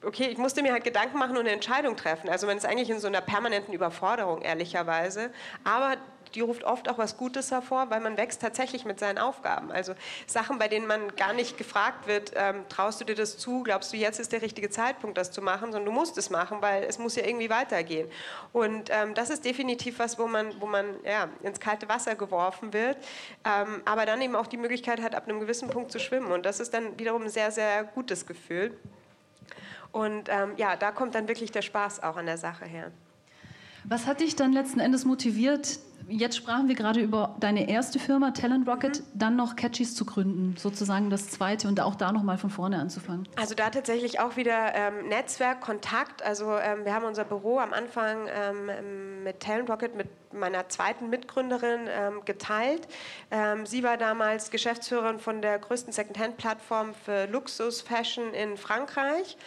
okay, 0.03 0.27
ich 0.27 0.37
musste 0.37 0.61
mir 0.61 0.71
halt 0.71 0.83
Gedanken 0.83 1.17
machen 1.17 1.31
und 1.31 1.41
eine 1.41 1.51
Entscheidung 1.51 1.95
treffen. 1.95 2.29
Also 2.29 2.47
man 2.47 2.57
ist 2.57 2.65
eigentlich 2.65 2.89
in 2.89 2.99
so 2.99 3.07
einer 3.07 3.21
permanenten 3.21 3.73
Überforderung, 3.73 4.41
ehrlicherweise. 4.41 5.31
Aber 5.63 5.97
die 6.35 6.41
ruft 6.41 6.63
oft 6.63 6.89
auch 6.89 6.97
was 6.97 7.17
Gutes 7.17 7.51
hervor, 7.51 7.89
weil 7.89 8.01
man 8.01 8.17
wächst 8.17 8.41
tatsächlich 8.41 8.85
mit 8.85 8.99
seinen 8.99 9.17
Aufgaben. 9.17 9.71
Also 9.71 9.95
Sachen, 10.27 10.59
bei 10.59 10.67
denen 10.67 10.85
man 10.85 11.15
gar 11.15 11.33
nicht 11.33 11.57
gefragt 11.57 12.07
wird, 12.07 12.33
ähm, 12.35 12.65
traust 12.69 12.99
du 12.99 13.05
dir 13.05 13.15
das 13.15 13.37
zu, 13.37 13.63
glaubst 13.63 13.93
du, 13.93 13.97
jetzt 13.97 14.19
ist 14.19 14.31
der 14.31 14.41
richtige 14.41 14.69
Zeitpunkt, 14.69 15.17
das 15.17 15.31
zu 15.31 15.41
machen, 15.41 15.71
sondern 15.71 15.85
du 15.85 15.91
musst 15.91 16.17
es 16.17 16.29
machen, 16.29 16.61
weil 16.61 16.83
es 16.83 16.99
muss 16.99 17.15
ja 17.15 17.25
irgendwie 17.25 17.49
weitergehen. 17.49 18.09
Und 18.51 18.89
ähm, 18.91 19.13
das 19.15 19.29
ist 19.29 19.45
definitiv 19.45 19.99
was, 19.99 20.19
wo 20.19 20.27
man, 20.27 20.59
wo 20.59 20.65
man 20.65 20.85
ja, 21.03 21.29
ins 21.41 21.59
kalte 21.59 21.87
Wasser 21.87 22.15
geworfen 22.15 22.73
wird, 22.73 22.97
ähm, 23.45 23.81
aber 23.85 24.05
dann 24.05 24.21
eben 24.21 24.35
auch 24.35 24.47
die 24.47 24.57
Möglichkeit 24.57 25.01
hat, 25.01 25.15
ab 25.15 25.27
einem 25.27 25.39
gewissen 25.39 25.69
Punkt 25.69 25.91
zu 25.91 25.99
schwimmen. 25.99 26.31
Und 26.31 26.45
das 26.45 26.59
ist 26.59 26.73
dann 26.73 26.99
wiederum 26.99 27.23
ein 27.23 27.29
sehr, 27.29 27.51
sehr 27.51 27.85
gutes 27.85 28.25
Gefühl. 28.25 28.77
Und 29.91 30.27
ähm, 30.27 30.51
ja, 30.57 30.75
da 30.75 30.91
kommt 30.91 31.15
dann 31.15 31.29
wirklich 31.29 31.51
der 31.51 31.61
Spaß 31.61 32.03
auch 32.03 32.17
an 32.17 32.25
der 32.25 32.37
Sache 32.37 32.65
her. 32.65 32.91
Was 33.87 34.07
hat 34.07 34.19
dich 34.19 34.35
dann 34.35 34.51
letzten 34.51 34.79
Endes 34.79 35.05
motiviert? 35.05 35.79
Jetzt 36.07 36.37
sprachen 36.37 36.67
wir 36.67 36.75
gerade 36.75 36.99
über 36.99 37.35
deine 37.39 37.67
erste 37.69 37.97
Firma, 37.97 38.31
Talent 38.31 38.67
Rocket, 38.67 38.99
mhm. 38.99 39.05
dann 39.13 39.35
noch 39.35 39.55
Catchies 39.55 39.95
zu 39.95 40.05
gründen, 40.05 40.55
sozusagen 40.57 41.09
das 41.09 41.29
zweite 41.29 41.67
und 41.67 41.79
auch 41.79 41.95
da 41.95 42.11
nochmal 42.11 42.37
von 42.37 42.49
vorne 42.49 42.79
anzufangen. 42.79 43.27
Also 43.35 43.55
da 43.55 43.69
tatsächlich 43.69 44.19
auch 44.19 44.35
wieder 44.35 44.75
ähm, 44.75 45.07
Netzwerk, 45.07 45.61
Kontakt. 45.61 46.23
Also 46.23 46.55
ähm, 46.57 46.85
wir 46.85 46.93
haben 46.93 47.05
unser 47.05 47.23
Büro 47.23 47.59
am 47.59 47.73
Anfang 47.73 48.27
ähm, 48.27 49.23
mit 49.23 49.39
Talent 49.39 49.69
Rocket, 49.69 49.95
mit 49.95 50.07
meiner 50.33 50.69
zweiten 50.69 51.09
Mitgründerin 51.09 51.87
ähm, 51.87 52.21
geteilt. 52.25 52.87
Ähm, 53.31 53.65
sie 53.65 53.83
war 53.83 53.97
damals 53.97 54.51
Geschäftsführerin 54.51 55.19
von 55.19 55.41
der 55.41 55.57
größten 55.57 55.91
Secondhand-Plattform 55.91 56.93
für 56.93 57.25
Luxus-Fashion 57.27 58.33
in 58.33 58.57
Frankreich 58.57 59.37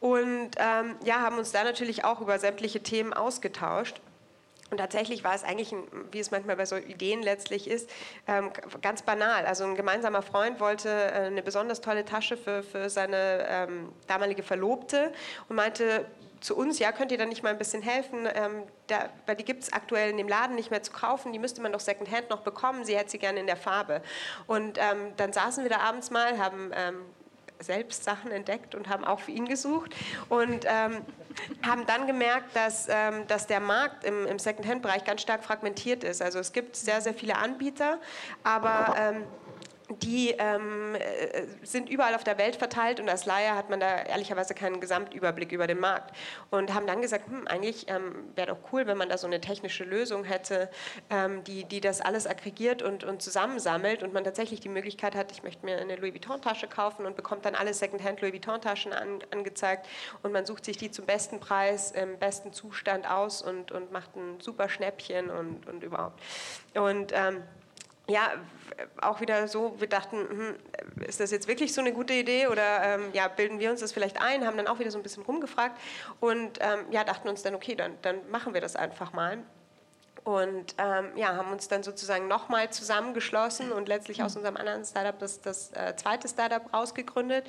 und 0.00 0.50
ähm, 0.56 0.96
ja, 1.04 1.20
haben 1.20 1.38
uns 1.38 1.52
da 1.52 1.64
natürlich 1.64 2.04
auch 2.04 2.20
über 2.20 2.38
sämtliche 2.38 2.82
Themen 2.82 3.12
ausgetauscht. 3.12 4.00
Und 4.72 4.78
tatsächlich 4.78 5.22
war 5.22 5.34
es 5.34 5.44
eigentlich, 5.44 5.70
ein, 5.72 5.84
wie 6.12 6.18
es 6.18 6.30
manchmal 6.30 6.56
bei 6.56 6.64
so 6.64 6.76
Ideen 6.76 7.22
letztlich 7.22 7.68
ist, 7.68 7.90
ähm, 8.26 8.50
ganz 8.80 9.02
banal. 9.02 9.44
Also 9.44 9.64
ein 9.64 9.74
gemeinsamer 9.74 10.22
Freund 10.22 10.60
wollte 10.60 10.88
äh, 10.88 11.26
eine 11.26 11.42
besonders 11.42 11.82
tolle 11.82 12.06
Tasche 12.06 12.38
für, 12.38 12.62
für 12.62 12.88
seine 12.88 13.46
ähm, 13.50 13.92
damalige 14.06 14.42
Verlobte 14.42 15.12
und 15.50 15.56
meinte 15.56 16.06
zu 16.40 16.56
uns, 16.56 16.78
ja, 16.78 16.90
könnt 16.90 17.12
ihr 17.12 17.18
da 17.18 17.26
nicht 17.26 17.42
mal 17.42 17.50
ein 17.50 17.58
bisschen 17.58 17.82
helfen? 17.82 18.26
Ähm, 18.34 18.62
da, 18.86 19.10
weil 19.26 19.36
die 19.36 19.44
gibt 19.44 19.62
es 19.62 19.74
aktuell 19.74 20.08
in 20.08 20.16
dem 20.16 20.26
Laden 20.26 20.56
nicht 20.56 20.70
mehr 20.70 20.82
zu 20.82 20.90
kaufen, 20.90 21.34
die 21.34 21.38
müsste 21.38 21.60
man 21.60 21.70
doch 21.72 21.80
Secondhand 21.80 22.30
noch 22.30 22.40
bekommen, 22.40 22.86
sie 22.86 22.96
hätte 22.96 23.10
sie 23.10 23.18
gerne 23.18 23.40
in 23.40 23.46
der 23.46 23.58
Farbe. 23.58 24.00
Und 24.46 24.78
ähm, 24.78 25.12
dann 25.18 25.34
saßen 25.34 25.64
wir 25.64 25.70
da 25.70 25.80
abends 25.80 26.10
mal, 26.10 26.38
haben 26.38 26.72
ähm, 26.74 27.04
selbst 27.62 28.04
Sachen 28.04 28.30
entdeckt 28.30 28.74
und 28.74 28.88
haben 28.88 29.04
auch 29.04 29.20
für 29.20 29.30
ihn 29.30 29.46
gesucht 29.46 29.94
und 30.28 30.64
ähm, 30.66 31.02
haben 31.66 31.86
dann 31.86 32.06
gemerkt, 32.06 32.54
dass, 32.54 32.88
ähm, 32.88 33.26
dass 33.28 33.46
der 33.46 33.60
Markt 33.60 34.04
im, 34.04 34.26
im 34.26 34.38
Second-Hand-Bereich 34.38 35.04
ganz 35.04 35.22
stark 35.22 35.44
fragmentiert 35.44 36.04
ist. 36.04 36.22
Also 36.22 36.38
es 36.38 36.52
gibt 36.52 36.76
sehr, 36.76 37.00
sehr 37.00 37.14
viele 37.14 37.36
Anbieter, 37.36 37.98
aber 38.44 38.94
ähm, 38.98 39.24
die 40.00 40.34
ähm, 40.38 40.94
äh, 40.94 41.46
sind 41.62 41.88
überall 41.88 42.14
auf 42.14 42.24
der 42.24 42.38
Welt 42.38 42.56
verteilt 42.56 43.00
und 43.00 43.08
als 43.08 43.26
Laie 43.26 43.54
hat 43.54 43.70
man 43.70 43.80
da 43.80 44.02
ehrlicherweise 44.02 44.54
keinen 44.54 44.80
Gesamtüberblick 44.80 45.52
über 45.52 45.66
den 45.66 45.80
Markt. 45.80 46.14
Und 46.50 46.74
haben 46.74 46.86
dann 46.86 47.02
gesagt, 47.02 47.28
hm, 47.28 47.46
eigentlich 47.48 47.88
ähm, 47.88 48.30
wäre 48.34 48.48
doch 48.48 48.58
cool, 48.72 48.86
wenn 48.86 48.96
man 48.96 49.08
da 49.08 49.18
so 49.18 49.26
eine 49.26 49.40
technische 49.40 49.84
Lösung 49.84 50.24
hätte, 50.24 50.70
ähm, 51.10 51.44
die, 51.44 51.64
die 51.64 51.80
das 51.80 52.00
alles 52.00 52.26
aggregiert 52.26 52.82
und, 52.82 53.04
und 53.04 53.22
zusammensammelt 53.22 54.02
und 54.02 54.12
man 54.12 54.24
tatsächlich 54.24 54.60
die 54.60 54.68
Möglichkeit 54.68 55.14
hat, 55.14 55.32
ich 55.32 55.42
möchte 55.42 55.64
mir 55.64 55.78
eine 55.78 55.96
Louis 55.96 56.14
Vuitton-Tasche 56.14 56.68
kaufen 56.68 57.06
und 57.06 57.16
bekommt 57.16 57.44
dann 57.44 57.54
alle 57.54 57.74
Secondhand 57.74 58.20
Louis 58.20 58.32
Vuitton-Taschen 58.32 58.92
an, 58.92 59.18
angezeigt 59.30 59.86
und 60.22 60.32
man 60.32 60.46
sucht 60.46 60.64
sich 60.64 60.76
die 60.76 60.90
zum 60.90 61.06
besten 61.06 61.40
Preis, 61.40 61.90
im 61.92 62.18
besten 62.18 62.52
Zustand 62.52 63.08
aus 63.08 63.42
und, 63.42 63.72
und 63.72 63.92
macht 63.92 64.14
ein 64.16 64.40
super 64.40 64.68
Schnäppchen 64.68 65.30
und, 65.30 65.66
und 65.66 65.82
überhaupt. 65.82 66.20
Und 66.74 67.12
ähm, 67.14 67.42
ja, 68.08 68.32
auch 69.00 69.20
wieder 69.20 69.46
so, 69.48 69.80
wir 69.80 69.88
dachten, 69.88 70.16
hm, 70.16 70.56
ist 71.06 71.20
das 71.20 71.30
jetzt 71.30 71.46
wirklich 71.46 71.72
so 71.72 71.80
eine 71.80 71.92
gute 71.92 72.14
Idee 72.14 72.48
oder 72.48 72.82
ähm, 72.82 73.10
ja, 73.12 73.28
bilden 73.28 73.58
wir 73.58 73.70
uns 73.70 73.80
das 73.80 73.92
vielleicht 73.92 74.20
ein, 74.20 74.46
haben 74.46 74.56
dann 74.56 74.66
auch 74.66 74.78
wieder 74.78 74.90
so 74.90 74.98
ein 74.98 75.02
bisschen 75.02 75.22
rumgefragt 75.22 75.78
und 76.20 76.58
ähm, 76.60 76.80
ja, 76.90 77.04
dachten 77.04 77.28
uns 77.28 77.42
dann, 77.42 77.54
okay, 77.54 77.74
dann, 77.74 77.96
dann 78.02 78.16
machen 78.30 78.54
wir 78.54 78.60
das 78.60 78.76
einfach 78.76 79.12
mal. 79.12 79.38
Und 80.24 80.76
ähm, 80.78 81.16
ja, 81.16 81.36
haben 81.36 81.50
uns 81.50 81.66
dann 81.66 81.82
sozusagen 81.82 82.28
nochmal 82.28 82.70
zusammengeschlossen 82.70 83.72
und 83.72 83.88
letztlich 83.88 84.22
aus 84.22 84.36
unserem 84.36 84.56
anderen 84.56 84.84
Startup 84.84 85.18
das, 85.18 85.40
das 85.40 85.72
äh, 85.72 85.96
zweite 85.96 86.28
Startup 86.28 86.62
rausgegründet 86.72 87.44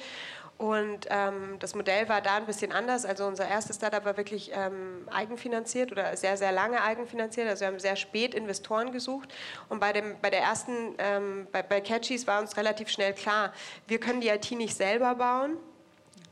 und 0.58 1.08
ähm, 1.10 1.58
das 1.60 1.76
Modell 1.76 2.08
war 2.10 2.22
da 2.22 2.36
ein 2.36 2.46
bisschen 2.46 2.72
anders. 2.72 3.06
Also 3.06 3.26
unser 3.26 3.48
erstes 3.48 3.78
Startup 3.78 4.06
war 4.06 4.18
wirklich 4.18 4.52
ähm, 4.54 5.08
eigenfinanziert 5.12 5.92
oder 5.92 6.16
sehr, 6.16 6.38
sehr 6.38 6.52
lange 6.52 6.82
eigenfinanziert. 6.82 7.50
Also 7.50 7.62
wir 7.62 7.68
haben 7.68 7.80
sehr 7.80 7.96
spät 7.96 8.34
Investoren 8.36 8.92
gesucht. 8.92 9.34
Und 9.70 9.80
bei, 9.80 9.92
dem, 9.92 10.16
bei 10.22 10.30
der 10.30 10.42
ersten, 10.42 10.96
ähm, 11.00 11.48
bei, 11.52 11.64
bei 11.64 11.82
Catchies 11.82 12.28
war 12.28 12.40
uns 12.40 12.56
relativ 12.56 12.90
schnell 12.90 13.14
klar, 13.14 13.52
wir 13.88 14.00
können 14.00 14.22
die 14.22 14.30
IT 14.30 14.52
nicht 14.52 14.76
selber 14.76 15.16
bauen. 15.16 15.58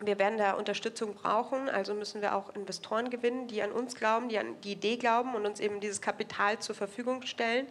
Wir 0.03 0.17
werden 0.17 0.37
da 0.37 0.53
Unterstützung 0.53 1.13
brauchen, 1.13 1.69
also 1.69 1.93
müssen 1.93 2.21
wir 2.21 2.35
auch 2.35 2.55
Investoren 2.55 3.09
gewinnen, 3.09 3.47
die 3.47 3.61
an 3.61 3.71
uns 3.71 3.95
glauben, 3.95 4.29
die 4.29 4.39
an 4.39 4.55
die 4.63 4.71
Idee 4.71 4.97
glauben 4.97 5.35
und 5.35 5.45
uns 5.45 5.59
eben 5.59 5.79
dieses 5.79 6.01
Kapital 6.01 6.59
zur 6.59 6.73
Verfügung 6.73 7.21
stellen, 7.21 7.67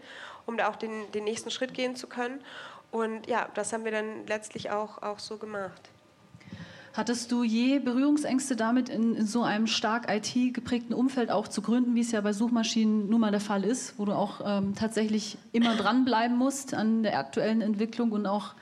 um 0.46 0.56
da 0.56 0.68
auch 0.68 0.76
den, 0.76 1.10
den 1.12 1.24
nächsten 1.24 1.50
Schritt 1.50 1.74
gehen 1.74 1.96
zu 1.96 2.06
können. 2.06 2.40
Und 2.92 3.26
ja, 3.26 3.48
das 3.54 3.72
haben 3.72 3.84
wir 3.84 3.92
dann 3.92 4.26
letztlich 4.26 4.70
auch, 4.70 5.02
auch 5.02 5.18
so 5.18 5.38
gemacht. 5.38 5.90
Hattest 6.92 7.30
du 7.30 7.44
je 7.44 7.78
Berührungsängste 7.78 8.56
damit, 8.56 8.88
in, 8.88 9.14
in 9.14 9.26
so 9.26 9.42
einem 9.42 9.68
stark 9.68 10.12
IT 10.12 10.54
geprägten 10.54 10.92
Umfeld 10.92 11.30
auch 11.30 11.46
zu 11.46 11.62
gründen, 11.62 11.94
wie 11.94 12.00
es 12.00 12.10
ja 12.10 12.20
bei 12.20 12.32
Suchmaschinen 12.32 13.08
nun 13.08 13.20
mal 13.20 13.30
der 13.30 13.40
Fall 13.40 13.64
ist, 13.64 13.96
wo 13.98 14.04
du 14.04 14.12
auch 14.12 14.40
ähm, 14.44 14.74
tatsächlich 14.74 15.38
immer 15.52 15.76
dranbleiben 15.76 16.36
musst 16.36 16.74
an 16.74 17.04
der 17.04 17.18
aktuellen 17.18 17.60
Entwicklung 17.60 18.10
und 18.10 18.26
auch 18.26 18.54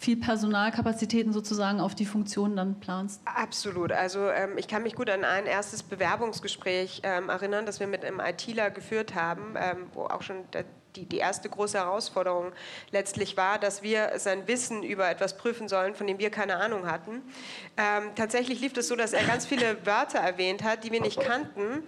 viel 0.00 0.16
Personalkapazitäten 0.16 1.32
sozusagen 1.32 1.78
auf 1.80 1.94
die 1.94 2.06
Funktionen 2.06 2.56
dann 2.56 2.80
planst? 2.80 3.20
Absolut. 3.26 3.92
Also 3.92 4.30
ähm, 4.30 4.56
ich 4.56 4.66
kann 4.66 4.82
mich 4.82 4.94
gut 4.94 5.10
an 5.10 5.24
ein 5.24 5.44
erstes 5.44 5.82
Bewerbungsgespräch 5.82 7.02
ähm, 7.04 7.28
erinnern, 7.28 7.66
das 7.66 7.80
wir 7.80 7.86
mit 7.86 8.04
einem 8.04 8.18
ITler 8.18 8.70
geführt 8.70 9.14
haben, 9.14 9.54
ähm, 9.56 9.86
wo 9.92 10.04
auch 10.04 10.22
schon 10.22 10.50
der 10.52 10.64
die, 10.96 11.06
die 11.06 11.18
erste 11.18 11.48
große 11.48 11.78
Herausforderung 11.78 12.52
letztlich 12.90 13.36
war, 13.36 13.58
dass 13.58 13.82
wir 13.82 14.18
sein 14.18 14.46
Wissen 14.48 14.82
über 14.82 15.08
etwas 15.08 15.36
prüfen 15.36 15.68
sollen, 15.68 15.94
von 15.94 16.06
dem 16.06 16.18
wir 16.18 16.30
keine 16.30 16.56
Ahnung 16.56 16.90
hatten. 16.90 17.22
Ähm, 17.76 18.14
tatsächlich 18.16 18.60
lief 18.60 18.76
es 18.76 18.88
so, 18.88 18.96
dass 18.96 19.12
er 19.12 19.24
ganz 19.24 19.46
viele 19.46 19.84
Wörter 19.86 20.18
erwähnt 20.18 20.62
hat, 20.62 20.84
die 20.84 20.92
wir 20.92 21.00
nicht 21.00 21.20
kannten, 21.20 21.84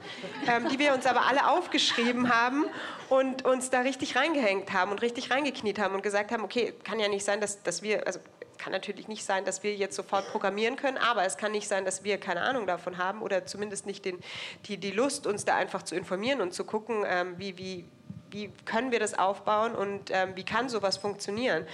ähm, 0.48 0.68
die 0.68 0.78
wir 0.78 0.94
uns 0.94 1.06
aber 1.06 1.26
alle 1.26 1.48
aufgeschrieben 1.48 2.32
haben 2.32 2.64
und 3.08 3.44
uns 3.44 3.70
da 3.70 3.80
richtig 3.80 4.16
reingehängt 4.16 4.72
haben 4.72 4.90
und 4.90 5.02
richtig 5.02 5.30
reingekniet 5.30 5.78
haben 5.78 5.94
und 5.94 6.02
gesagt 6.02 6.30
haben, 6.30 6.44
okay, 6.44 6.74
kann 6.84 6.98
ja 6.98 7.08
nicht 7.08 7.24
sein, 7.24 7.40
dass, 7.40 7.62
dass 7.62 7.82
wir, 7.82 8.06
also 8.06 8.20
kann 8.62 8.72
natürlich 8.72 9.08
nicht 9.08 9.24
sein, 9.24 9.44
dass 9.44 9.64
wir 9.64 9.74
jetzt 9.74 9.96
sofort 9.96 10.28
programmieren 10.28 10.76
können, 10.76 10.96
aber 10.96 11.24
es 11.24 11.36
kann 11.36 11.50
nicht 11.50 11.66
sein, 11.66 11.84
dass 11.84 12.04
wir 12.04 12.18
keine 12.18 12.42
Ahnung 12.42 12.66
davon 12.66 12.96
haben 12.96 13.20
oder 13.20 13.44
zumindest 13.44 13.86
nicht 13.86 14.04
den, 14.04 14.20
die, 14.66 14.76
die 14.76 14.92
Lust, 14.92 15.26
uns 15.26 15.44
da 15.44 15.56
einfach 15.56 15.82
zu 15.82 15.96
informieren 15.96 16.40
und 16.40 16.54
zu 16.54 16.64
gucken, 16.64 17.04
ähm, 17.04 17.34
wie, 17.38 17.58
wie, 17.58 17.84
wie 18.32 18.50
können 18.64 18.90
wir 18.90 18.98
das 18.98 19.18
aufbauen 19.18 19.74
und 19.74 20.10
ähm, 20.10 20.32
wie 20.34 20.44
kann 20.44 20.68
sowas 20.68 20.96
funktionieren. 20.96 21.66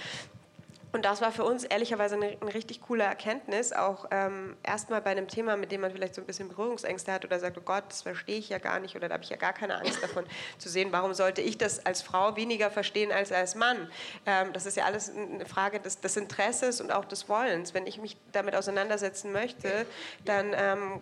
Und 0.91 1.05
das 1.05 1.21
war 1.21 1.31
für 1.31 1.43
uns 1.43 1.63
ehrlicherweise 1.63 2.15
eine, 2.15 2.35
eine 2.41 2.53
richtig 2.53 2.81
coole 2.81 3.03
Erkenntnis, 3.03 3.73
auch 3.73 4.05
ähm, 4.09 4.57
erstmal 4.63 5.01
bei 5.01 5.11
einem 5.11 5.27
Thema, 5.27 5.55
mit 5.55 5.71
dem 5.71 5.81
man 5.81 5.91
vielleicht 5.91 6.15
so 6.15 6.21
ein 6.21 6.25
bisschen 6.25 6.49
Berührungsängste 6.49 7.11
hat 7.11 7.23
oder 7.23 7.39
sagt, 7.39 7.57
oh 7.59 7.61
Gott, 7.61 7.83
das 7.89 8.01
verstehe 8.01 8.37
ich 8.37 8.49
ja 8.49 8.57
gar 8.57 8.79
nicht 8.79 8.95
oder 8.95 9.07
da 9.07 9.13
habe 9.13 9.23
ich 9.23 9.29
ja 9.29 9.37
gar 9.37 9.53
keine 9.53 9.77
Angst 9.77 10.01
davon 10.01 10.25
zu 10.57 10.67
sehen, 10.67 10.91
warum 10.91 11.13
sollte 11.13 11.41
ich 11.41 11.59
das 11.59 11.85
als 11.85 12.01
Frau 12.01 12.35
weniger 12.35 12.71
verstehen 12.71 13.11
als 13.11 13.31
als 13.31 13.53
Mann? 13.53 13.89
Ähm, 14.25 14.51
das 14.53 14.65
ist 14.65 14.77
ja 14.77 14.85
alles 14.85 15.11
eine 15.15 15.45
Frage 15.45 15.79
des, 15.79 15.99
des, 15.99 16.17
Interesses 16.17 16.81
und 16.81 16.91
auch 16.91 17.05
des 17.05 17.29
Wollens. 17.29 17.75
Wenn 17.75 17.85
ich 17.85 17.99
mich 17.99 18.17
damit 18.31 18.55
auseinandersetzen 18.55 19.31
möchte, 19.31 19.85
dann 20.25 20.53
ähm, 20.55 21.01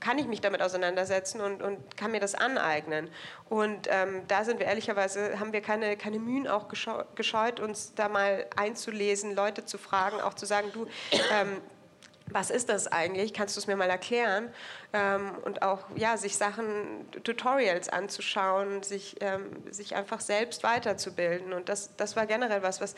kann 0.00 0.18
ich 0.18 0.26
mich 0.26 0.40
damit 0.40 0.62
auseinandersetzen 0.62 1.40
und, 1.40 1.62
und 1.62 1.96
kann 1.96 2.10
mir 2.10 2.20
das 2.20 2.34
aneignen. 2.34 3.08
Und 3.48 3.88
ähm, 3.90 4.22
da 4.28 4.44
sind 4.44 4.58
wir 4.60 4.66
ehrlicherweise, 4.66 5.40
haben 5.40 5.52
wir 5.52 5.60
keine, 5.60 5.96
keine 5.96 6.18
Mühen 6.18 6.46
auch 6.46 6.68
gescheut, 7.14 7.60
uns 7.60 7.94
da 7.94 8.08
mal 8.08 8.46
einzulesen, 8.56 9.34
Leute 9.34 9.64
zu 9.64 9.78
fragen, 9.78 10.20
auch 10.20 10.34
zu 10.34 10.46
sagen, 10.46 10.70
du, 10.72 10.86
ähm, 11.32 11.60
was 12.30 12.50
ist 12.50 12.68
das 12.68 12.86
eigentlich? 12.86 13.32
Kannst 13.32 13.56
du 13.56 13.60
es 13.60 13.66
mir 13.66 13.76
mal 13.76 13.90
erklären? 13.90 14.52
Ähm, 14.92 15.32
und 15.44 15.62
auch 15.62 15.80
ja, 15.96 16.16
sich 16.16 16.36
Sachen, 16.36 17.10
Tutorials 17.24 17.88
anzuschauen, 17.88 18.82
sich, 18.82 19.16
ähm, 19.20 19.50
sich 19.70 19.94
einfach 19.94 20.20
selbst 20.20 20.62
weiterzubilden. 20.62 21.52
Und 21.52 21.68
das, 21.68 21.96
das 21.96 22.16
war 22.16 22.26
generell 22.26 22.62
was, 22.62 22.80
was 22.80 22.94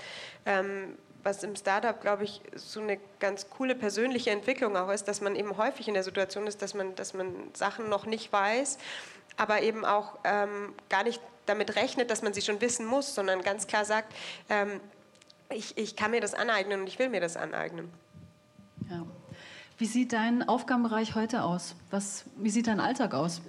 ähm, 0.47 0.97
was 1.23 1.43
im 1.43 1.57
Startup, 1.57 2.01
glaube 2.01 2.25
ich, 2.25 2.41
so 2.55 2.81
eine 2.81 2.99
ganz 3.19 3.51
coole 3.51 3.75
persönliche 3.75 4.31
Entwicklung 4.31 4.77
auch 4.77 4.91
ist, 4.91 5.09
dass 5.09 5.21
man 5.21 5.37
eben 5.37 5.57
häufig 5.57 5.89
in 5.89 5.95
der 5.95 6.03
Situation 6.03 6.47
ist, 6.47 6.63
dass 6.63 6.75
man, 6.75 6.95
dass 6.95 7.15
man 7.15 7.51
Sachen 7.55 7.89
noch 7.89 8.07
nicht 8.07 8.33
weiß, 8.33 8.79
aber 9.37 9.63
eben 9.63 9.85
auch 9.85 10.19
ähm, 10.25 10.75
gar 10.89 11.05
nicht 11.05 11.21
damit 11.47 11.77
rechnet, 11.77 12.11
dass 12.11 12.23
man 12.23 12.33
sie 12.33 12.43
schon 12.43 12.61
wissen 12.61 12.87
muss, 12.87 13.15
sondern 13.15 13.43
ganz 13.43 13.67
klar 13.67 13.85
sagt, 13.85 14.15
ähm, 14.49 14.81
ich, 15.51 15.77
ich 15.77 15.97
kann 15.97 16.11
mir 16.11 16.21
das 16.21 16.35
aneignen 16.35 16.81
und 16.81 16.87
ich 16.87 16.99
will 16.99 17.09
mir 17.09 17.21
das 17.21 17.37
aneignen. 17.37 17.91
Ja. 18.89 19.05
Wie 19.79 19.87
sieht 19.87 20.13
dein 20.13 20.47
Aufgabenbereich 20.47 21.15
heute 21.15 21.43
aus? 21.43 21.75
Was, 21.91 22.25
wie 22.37 22.51
sieht 22.51 22.67
dein 22.67 22.81
Alltag 22.81 23.15
aus? 23.15 23.41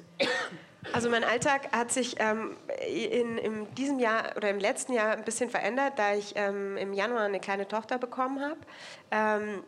Also 0.94 1.10
mein 1.10 1.24
Alltag 1.24 1.76
hat 1.76 1.92
sich, 1.92 2.16
ähm, 2.20 2.56
in, 2.88 3.38
in 3.38 3.76
diesem 3.76 4.00
Jahr 4.00 4.36
oder 4.36 4.50
im 4.50 4.60
letzten 4.60 4.94
Jahr 4.94 5.12
ein 5.12 5.24
bisschen 5.24 5.50
verändert, 5.50 5.94
da 5.98 6.14
ich 6.14 6.34
ähm, 6.36 6.78
im 6.78 6.94
Januar 6.94 7.24
eine 7.24 7.40
kleine 7.40 7.68
Tochter 7.68 7.98
bekommen 7.98 8.42
habe. 8.42 8.60
Ähm, 9.12 9.64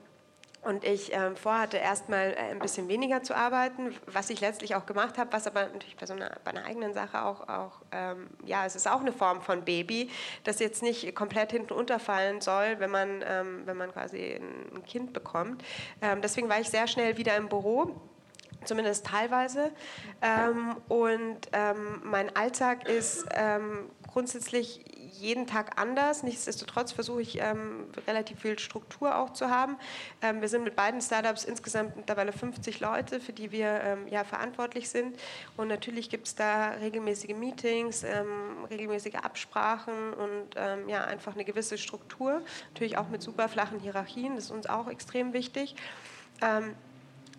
und 0.64 0.86
ich 0.86 1.14
ähm, 1.14 1.36
vorhatte, 1.36 1.78
erstmal 1.78 2.32
äh, 2.32 2.52
ein 2.52 2.60
bisschen 2.60 2.88
weniger 2.88 3.22
zu 3.22 3.36
arbeiten, 3.36 3.94
was 4.06 4.30
ich 4.30 4.40
letztlich 4.40 4.76
auch 4.76 4.86
gemacht 4.86 5.18
habe, 5.18 5.34
was 5.34 5.46
aber 5.46 5.64
natürlich 5.64 5.98
bei, 5.98 6.06
so 6.06 6.14
einer, 6.14 6.38
bei 6.46 6.52
einer 6.52 6.64
eigenen 6.66 6.94
Sache 6.94 7.24
auch, 7.24 7.48
auch 7.50 7.82
ähm, 7.92 8.30
ja, 8.46 8.66
es 8.66 8.76
ist 8.76 8.90
auch 8.90 9.02
eine 9.02 9.12
Form 9.12 9.42
von 9.42 9.66
Baby, 9.66 10.10
das 10.46 10.60
jetzt 10.60 10.82
nicht 10.82 11.14
komplett 11.16 11.52
hinten 11.52 11.74
unterfallen 11.74 12.40
soll, 12.40 12.80
wenn 12.80 12.92
man, 12.92 13.24
ähm, 13.28 13.64
wenn 13.66 13.76
man 13.76 13.92
quasi 13.92 14.40
ein 14.40 14.84
Kind 14.86 15.12
bekommt. 15.12 15.64
Ähm, 16.02 16.22
deswegen 16.22 16.48
war 16.48 16.62
ich 16.62 16.70
sehr 16.70 16.88
schnell 16.88 17.18
wieder 17.18 17.36
im 17.36 17.50
Büro 17.50 18.00
zumindest 18.66 19.06
teilweise. 19.06 19.72
Ähm, 20.22 20.76
und 20.88 21.50
ähm, 21.52 22.02
mein 22.04 22.36
Alltag 22.36 22.88
ist 22.88 23.26
ähm, 23.34 23.90
grundsätzlich 24.12 24.84
jeden 25.14 25.48
Tag 25.48 25.80
anders. 25.80 26.24
Nichtsdestotrotz 26.24 26.92
versuche 26.92 27.22
ich 27.22 27.40
ähm, 27.40 27.88
relativ 28.08 28.42
viel 28.42 28.58
Struktur 28.60 29.16
auch 29.18 29.32
zu 29.32 29.50
haben. 29.50 29.78
Ähm, 30.22 30.42
wir 30.42 30.48
sind 30.48 30.64
mit 30.64 30.76
beiden 30.76 31.02
Startups 31.02 31.44
insgesamt 31.44 31.96
mittlerweile 31.96 32.32
50 32.32 32.80
Leute, 32.80 33.20
für 33.20 33.34
die 33.34 33.52
wir 33.52 33.82
ähm, 33.84 34.08
ja 34.08 34.24
verantwortlich 34.24 34.90
sind. 34.90 35.18
Und 35.58 35.68
natürlich 35.68 36.10
gibt 36.10 36.28
es 36.28 36.36
da 36.36 36.72
regelmäßige 36.82 37.36
Meetings, 37.36 38.06
regelmäßige 38.70 39.16
Absprachen 39.16 40.14
und 40.14 40.56
ja 40.88 41.04
einfach 41.04 41.34
eine 41.34 41.46
gewisse 41.46 41.78
Struktur. 41.78 42.42
Natürlich 42.74 42.98
auch 42.98 43.10
mit 43.10 43.22
super 43.22 43.48
flachen 43.50 43.80
Hierarchien. 43.80 44.36
Das 44.36 44.46
ist 44.46 44.52
uns 44.52 44.68
auch 44.68 44.88
extrem 44.88 45.34
wichtig. 45.34 45.76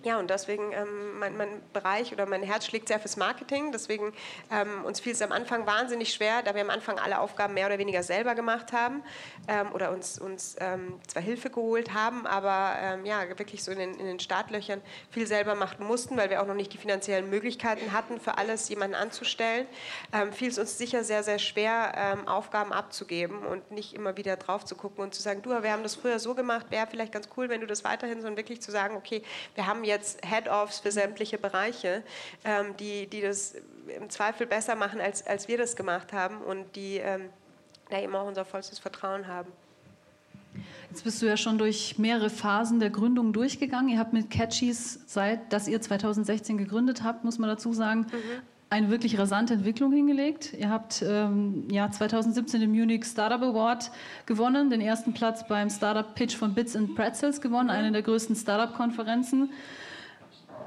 Ja, 0.05 0.19
und 0.19 0.29
deswegen, 0.29 0.71
ähm, 0.73 1.19
mein, 1.19 1.35
mein, 1.39 1.63
Bereich 1.73 2.13
oder 2.13 2.27
mein 2.27 2.43
Herz 2.43 2.67
schlägt 2.67 2.89
sehr 2.89 3.01
fürs 3.01 3.17
Marketing. 3.17 3.73
Deswegen 3.73 4.13
ähm, 4.51 4.85
uns 4.85 5.01
fiel 5.01 5.13
es 5.13 5.23
am 5.23 5.33
Anfang 5.33 5.67
wahnsinnig 5.67 6.13
schwer, 6.13 6.43
da 6.43 6.55
wir 6.55 6.61
am 6.61 6.69
Anfang 6.69 6.99
alle 6.99 7.21
Aufgaben 7.21 7.55
mehr 7.55 7.67
oder 7.67 7.79
weniger 7.79 8.03
selber 8.03 8.35
gemacht 8.35 8.73
haben 8.73 9.03
ähm, 9.49 9.73
oder 9.73 9.91
uns, 9.93 10.19
uns 10.19 10.57
ähm, 10.61 11.01
zwar 11.07 11.23
Hilfe 11.23 11.49
geholt 11.49 11.95
haben, 11.95 12.27
aber 12.27 12.75
ähm, 12.81 13.07
ja, 13.07 13.27
wirklich 13.39 13.65
so 13.65 13.73
in 13.73 13.79
den, 13.79 13.95
in 13.95 14.05
den, 14.05 14.21
Startlöchern 14.21 14.83
viel 15.11 15.27
selber 15.27 15.55
machen 15.55 15.87
mussten, 15.87 16.19
weil 16.19 16.29
wir 16.29 16.43
auch 16.43 16.47
noch 16.47 16.55
nicht 16.55 16.73
die 16.73 16.79
finanziellen 16.79 17.31
Möglichkeiten 17.31 17.93
hatten, 17.93 18.21
für 18.21 18.37
alles 18.37 18.69
jemanden 18.69 18.95
anzustellen. 18.95 19.67
Ähm, 20.13 20.33
fiel 20.33 20.49
es 20.49 20.59
uns 20.59 20.77
sicher 20.77 21.03
sehr, 21.03 21.23
sehr 21.23 21.39
schwer, 21.39 22.25
Aufgaben 22.27 22.73
abzugeben 22.73 23.39
und 23.39 23.71
nicht 23.71 23.95
immer 23.95 24.17
wieder 24.17 24.37
drauf 24.37 24.65
zu 24.65 24.75
gucken 24.75 25.03
und 25.03 25.15
zu 25.15 25.23
sagen, 25.23 25.43
du, 25.43 25.51
wir 25.51 25.73
haben 25.73 25.83
das 25.83 25.95
früher 25.95 26.19
so 26.19 26.35
gemacht, 26.35 26.67
wäre 26.71 26.87
vielleicht 26.87 27.13
ganz 27.13 27.29
cool, 27.37 27.49
wenn 27.49 27.61
du 27.61 27.67
das 27.67 27.85
weiterhin, 27.85 28.21
sondern 28.21 28.37
wirklich 28.37 28.61
zu 28.61 28.71
sagen, 28.71 28.97
okay, 28.97 29.23
wir 29.55 29.67
haben 29.67 29.85
jetzt 29.85 29.94
jetzt 29.95 30.25
Head-Offs 30.25 30.81
für 30.81 30.93
sämtliche 30.93 31.39
Bereiche, 31.39 32.03
ähm, 32.45 32.77
die, 32.79 33.07
die 33.07 33.21
das 33.21 33.55
im 33.89 34.11
Zweifel 34.11 34.47
besser 34.47 34.75
machen, 34.75 35.01
als, 35.01 35.27
als 35.27 35.49
wir 35.49 35.59
das 35.59 35.77
gemacht 35.77 36.13
haben 36.13 36.39
und 36.39 36.77
die 36.77 36.97
ähm, 36.97 37.31
da 37.91 38.01
eben 38.01 38.15
auch 38.15 38.27
unser 38.27 38.45
vollstes 38.45 38.79
Vertrauen 38.79 39.27
haben. 39.27 39.51
Jetzt 40.91 41.03
bist 41.03 41.21
du 41.21 41.27
ja 41.27 41.37
schon 41.37 41.59
durch 41.59 41.99
mehrere 41.99 42.31
Phasen 42.31 42.79
der 42.79 42.91
Gründung 42.91 43.33
durchgegangen. 43.33 43.89
Ihr 43.89 43.99
habt 43.99 44.13
mit 44.13 44.31
Catchies, 44.31 45.01
seit 45.07 45.53
dass 45.53 45.67
ihr 45.67 45.81
2016 45.81 46.57
gegründet 46.57 47.03
habt, 47.03 47.25
muss 47.25 47.39
man 47.39 47.49
dazu 47.49 47.73
sagen, 47.73 48.07
mhm 48.13 48.54
eine 48.75 48.91
wirklich 48.91 49.17
rasante 49.19 49.55
Entwicklung 49.55 49.93
hingelegt. 49.93 50.53
Ihr 50.59 50.69
habt 50.69 51.01
ähm, 51.07 51.69
ja, 51.71 51.89
2017 51.89 52.61
den 52.61 52.73
Munich 52.73 53.05
Startup 53.05 53.41
Award 53.41 53.93
gewonnen, 54.27 54.69
den 54.69 54.81
ersten 54.81 55.15
Platz 55.15 55.47
beim 55.47 55.71
Startup 55.71 56.13
Pitch 56.17 56.35
von 56.35 56.55
Bits 56.55 56.75
and 56.75 56.97
Pretzels 56.97 57.41
gewonnen, 57.41 57.71
eine 57.71 57.93
der 57.93 58.03
größten 58.03 58.35
Startup-Konferenzen 58.35 59.51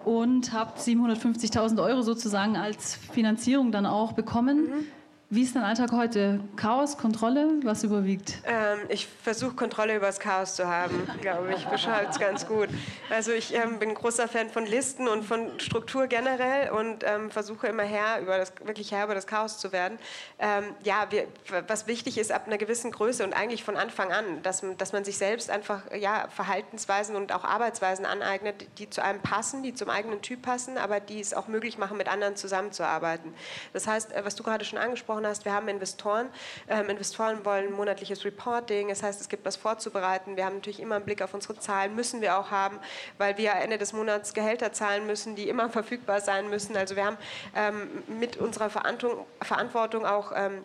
und 0.05 0.53
habt 0.53 0.79
750.000 0.79 1.83
Euro 1.83 2.01
sozusagen 2.01 2.55
als 2.55 2.95
Finanzierung 2.95 3.73
dann 3.73 3.85
auch 3.85 4.13
bekommen. 4.13 4.67
Mhm. 4.67 4.87
Wie 5.29 5.41
ist 5.41 5.57
dein 5.57 5.63
Alltag 5.63 5.91
heute? 5.91 6.39
Chaos, 6.55 6.97
Kontrolle, 6.97 7.49
was 7.63 7.83
überwiegt? 7.83 8.35
Ähm, 8.45 8.79
ich 8.87 9.07
versuche 9.07 9.55
Kontrolle 9.55 9.97
über 9.97 10.05
das 10.05 10.21
Chaos 10.21 10.55
zu 10.55 10.69
haben, 10.69 11.05
glaube 11.19 11.53
ich. 11.53 11.65
Beschreibt 11.65 12.13
es 12.13 12.19
ganz 12.19 12.47
gut. 12.47 12.69
Also 13.09 13.33
ich 13.33 13.53
ähm, 13.53 13.77
bin 13.77 13.93
großer 13.93 14.29
Fan 14.29 14.49
von 14.49 14.65
Listen 14.65 15.05
und 15.09 15.25
von 15.25 15.59
Struktur 15.59 16.07
generell 16.07 16.71
und 16.71 17.03
ähm, 17.03 17.29
versuche 17.29 17.67
immer 17.67 17.83
her 17.83 18.21
über 18.21 18.37
das, 18.37 18.53
wirklich 18.63 18.93
Herr 18.93 19.03
über 19.03 19.15
das 19.15 19.27
Chaos 19.27 19.57
zu 19.57 19.73
werden. 19.73 19.99
Ähm, 20.39 20.63
ja, 20.85 21.07
wir, 21.09 21.27
was 21.67 21.87
wichtig 21.87 22.17
ist 22.17 22.31
ab 22.31 22.47
einer 22.47 22.57
gewissen 22.57 22.91
Größe 22.91 23.25
und 23.25 23.33
eigentlich 23.33 23.65
von 23.65 23.75
Anfang 23.75 24.13
an, 24.13 24.41
dass, 24.43 24.63
dass 24.77 24.93
man 24.93 25.03
sich 25.03 25.17
selbst 25.17 25.49
einfach 25.49 25.81
ja, 25.93 26.29
Verhaltensweisen 26.29 27.17
und 27.17 27.33
auch 27.33 27.43
Arbeitsweisen 27.43 28.05
aneignet, 28.05 28.65
die 28.77 28.89
zu 28.89 29.03
einem 29.03 29.19
passen, 29.19 29.61
die 29.61 29.73
zum 29.73 29.89
eigenen 29.89 30.21
Typ 30.21 30.43
passen, 30.43 30.77
aber 30.77 31.01
die 31.01 31.19
es 31.19 31.33
auch 31.33 31.49
möglich 31.49 31.77
machen, 31.77 31.97
mit 31.97 32.07
anderen 32.07 32.37
zusammenzuarbeiten. 32.37 33.33
Das 33.73 33.87
heißt, 33.87 34.13
äh, 34.13 34.23
was 34.23 34.33
du 34.35 34.43
gerade 34.43 34.63
schon 34.63 34.79
angesprochen 34.79 35.16
angesprochen 35.17 35.27
hast, 35.27 35.45
wir 35.45 35.53
haben 35.53 35.67
Investoren. 35.67 36.29
Ähm, 36.67 36.89
Investoren 36.89 37.43
wollen 37.45 37.73
monatliches 37.73 38.25
Reporting, 38.25 38.89
das 38.89 39.03
heißt, 39.03 39.21
es 39.21 39.29
gibt 39.29 39.45
was 39.45 39.55
vorzubereiten. 39.55 40.35
Wir 40.35 40.45
haben 40.45 40.55
natürlich 40.55 40.79
immer 40.79 40.95
einen 40.95 41.05
Blick 41.05 41.21
auf 41.21 41.33
unsere 41.33 41.57
Zahlen, 41.59 41.95
müssen 41.95 42.21
wir 42.21 42.37
auch 42.37 42.51
haben, 42.51 42.79
weil 43.17 43.37
wir 43.37 43.53
Ende 43.53 43.77
des 43.77 43.93
Monats 43.93 44.33
Gehälter 44.33 44.71
zahlen 44.73 45.05
müssen, 45.05 45.35
die 45.35 45.49
immer 45.49 45.69
verfügbar 45.77 46.21
sein 46.21 46.49
müssen. 46.49 46.75
Also 46.77 46.95
wir 46.95 47.05
haben 47.05 47.17
ähm, 47.55 48.03
mit 48.19 48.37
unserer 48.37 48.69
Verantwortung 48.69 50.05
auch 50.05 50.31
ähm, 50.35 50.63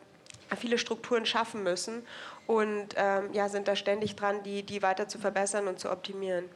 viele 0.57 0.79
Strukturen 0.79 1.25
schaffen 1.25 1.63
müssen 1.63 2.07
und 2.47 2.95
ähm, 2.97 3.33
ja, 3.33 3.49
sind 3.49 3.69
da 3.69 3.77
ständig 3.77 4.17
dran, 4.17 4.43
die, 4.43 4.63
die 4.63 4.83
weiter 4.83 5.09
zu 5.09 5.19
verbessern 5.19 5.69
und 5.69 5.79
zu 5.79 5.91
optimieren. 5.91 6.49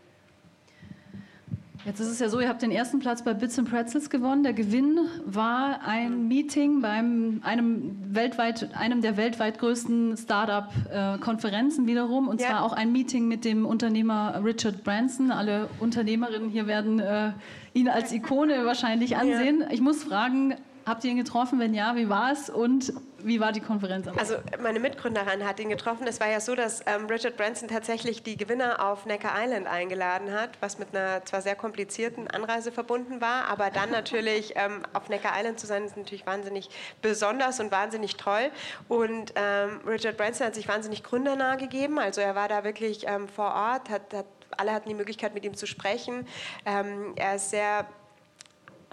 Jetzt 1.87 2.01
ist 2.01 2.09
es 2.09 2.18
ja 2.18 2.29
so, 2.29 2.40
ihr 2.40 2.49
habt 2.49 2.62
den 2.62 2.72
ersten 2.72 2.99
Platz 2.99 3.22
bei 3.22 3.33
Bits 3.33 3.57
and 3.61 3.70
Pretzels 3.70 4.11
gewonnen. 4.11 4.42
Der 4.42 4.55
Gewinn 4.55 4.99
war 5.25 5.83
ein 5.87 6.27
Meeting 6.27 6.81
beim 6.81 7.40
einem, 7.44 7.96
weltweit, 8.09 8.75
einem 8.75 9.03
der 9.03 9.16
weltweit 9.16 9.61
größten 9.61 10.16
Startup-Konferenzen 10.16 11.87
wiederum. 11.87 12.27
Und 12.27 12.40
ja. 12.40 12.49
zwar 12.49 12.64
auch 12.64 12.72
ein 12.72 12.90
Meeting 12.90 13.29
mit 13.29 13.44
dem 13.44 13.64
Unternehmer 13.64 14.40
Richard 14.44 14.83
Branson. 14.83 15.31
Alle 15.31 15.68
Unternehmerinnen 15.79 16.51
hier 16.51 16.66
werden 16.66 16.99
äh, 16.99 17.31
ihn 17.72 17.88
als 17.88 18.11
Ikone 18.11 18.66
wahrscheinlich 18.66 19.16
ansehen. 19.16 19.61
Ja. 19.61 19.68
Ich 19.70 19.81
muss 19.81 20.03
fragen, 20.03 20.57
habt 20.87 21.05
ihr 21.05 21.11
ihn 21.11 21.16
getroffen? 21.16 21.59
Wenn 21.59 21.75
ja, 21.75 21.96
wie 21.96 22.09
war 22.09 22.33
es? 22.33 22.49
Und 22.49 22.92
wie 23.18 23.40
war 23.40 23.51
die 23.51 23.61
Konferenz? 23.61 24.07
Also 24.16 24.37
meine 24.62 24.79
Mitgründerin 24.79 25.44
hat 25.44 25.59
ihn 25.59 25.68
getroffen. 25.68 26.07
Es 26.07 26.20
war 26.20 26.29
ja 26.29 26.38
so, 26.38 26.55
dass 26.55 26.83
ähm, 26.87 27.07
Richard 27.07 27.37
Branson 27.37 27.68
tatsächlich 27.68 28.22
die 28.22 28.37
Gewinner 28.37 28.87
auf 28.87 29.05
Necker 29.05 29.33
Island 29.37 29.66
eingeladen 29.66 30.33
hat, 30.33 30.51
was 30.61 30.79
mit 30.79 30.94
einer 30.94 31.25
zwar 31.25 31.42
sehr 31.42 31.57
komplizierten 31.57 32.29
Anreise 32.29 32.70
verbunden 32.70 33.20
war, 33.20 33.49
aber 33.49 33.70
dann 33.70 33.90
natürlich 33.90 34.53
ähm, 34.55 34.83
auf 34.92 35.09
Necker 35.09 35.31
Island 35.35 35.59
zu 35.59 35.66
sein, 35.66 35.85
ist 35.85 35.96
natürlich 35.96 36.25
wahnsinnig 36.25 36.70
besonders 37.03 37.59
und 37.59 37.72
wahnsinnig 37.72 38.16
toll. 38.16 38.51
Und 38.88 39.33
ähm, 39.35 39.81
Richard 39.87 40.16
Branson 40.16 40.46
hat 40.46 40.55
sich 40.55 40.68
wahnsinnig 40.68 41.03
gründernah 41.03 41.57
gegeben. 41.57 41.99
Also 41.99 42.20
er 42.20 42.37
war 42.37 42.46
da 42.46 42.62
wirklich 42.62 43.07
ähm, 43.09 43.27
vor 43.27 43.53
Ort, 43.53 43.90
hat, 43.90 44.14
hat, 44.14 44.27
alle 44.57 44.72
hatten 44.72 44.88
die 44.88 44.94
Möglichkeit, 44.94 45.35
mit 45.35 45.44
ihm 45.44 45.57
zu 45.57 45.66
sprechen. 45.66 46.27
Ähm, 46.64 47.14
er 47.16 47.37
ist 47.37 47.51
sehr 47.51 47.87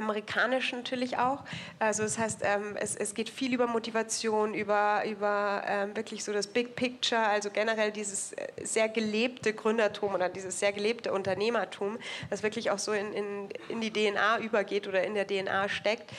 amerikanisch 0.03 0.71
natürlich 0.71 1.17
auch. 1.17 1.43
Also 1.79 2.03
das 2.03 2.17
heißt, 2.17 2.41
ähm, 2.43 2.75
es, 2.79 2.95
es, 2.95 3.13
geht 3.13 3.29
viel 3.29 3.53
über 3.53 3.67
Motivation, 3.67 4.53
über, 4.53 5.03
über 5.05 5.63
ähm, 5.65 5.95
wirklich 5.95 6.23
so 6.23 6.33
das 6.33 6.47
Big 6.47 6.75
Picture, 6.75 7.21
also 7.21 7.49
generell 7.49 7.91
dieses 7.91 8.33
äh, 8.33 8.47
sehr 8.63 8.89
gelebte 8.89 9.53
Gründertum 9.53 10.13
oder 10.13 10.29
dieses 10.29 10.59
sehr 10.59 10.71
gelebte 10.71 11.11
Unternehmertum, 11.11 11.97
das 12.29 12.43
wirklich 12.43 12.71
auch 12.71 12.79
so 12.79 12.91
in, 12.91 13.13
in, 13.13 13.49
in 13.69 13.81
die 13.81 13.91
DNA 13.91 14.39
übergeht 14.39 14.87
oder 14.87 15.03
in 15.03 15.13
der 15.13 15.27
DNA 15.27 15.69
steckt. 15.69 16.11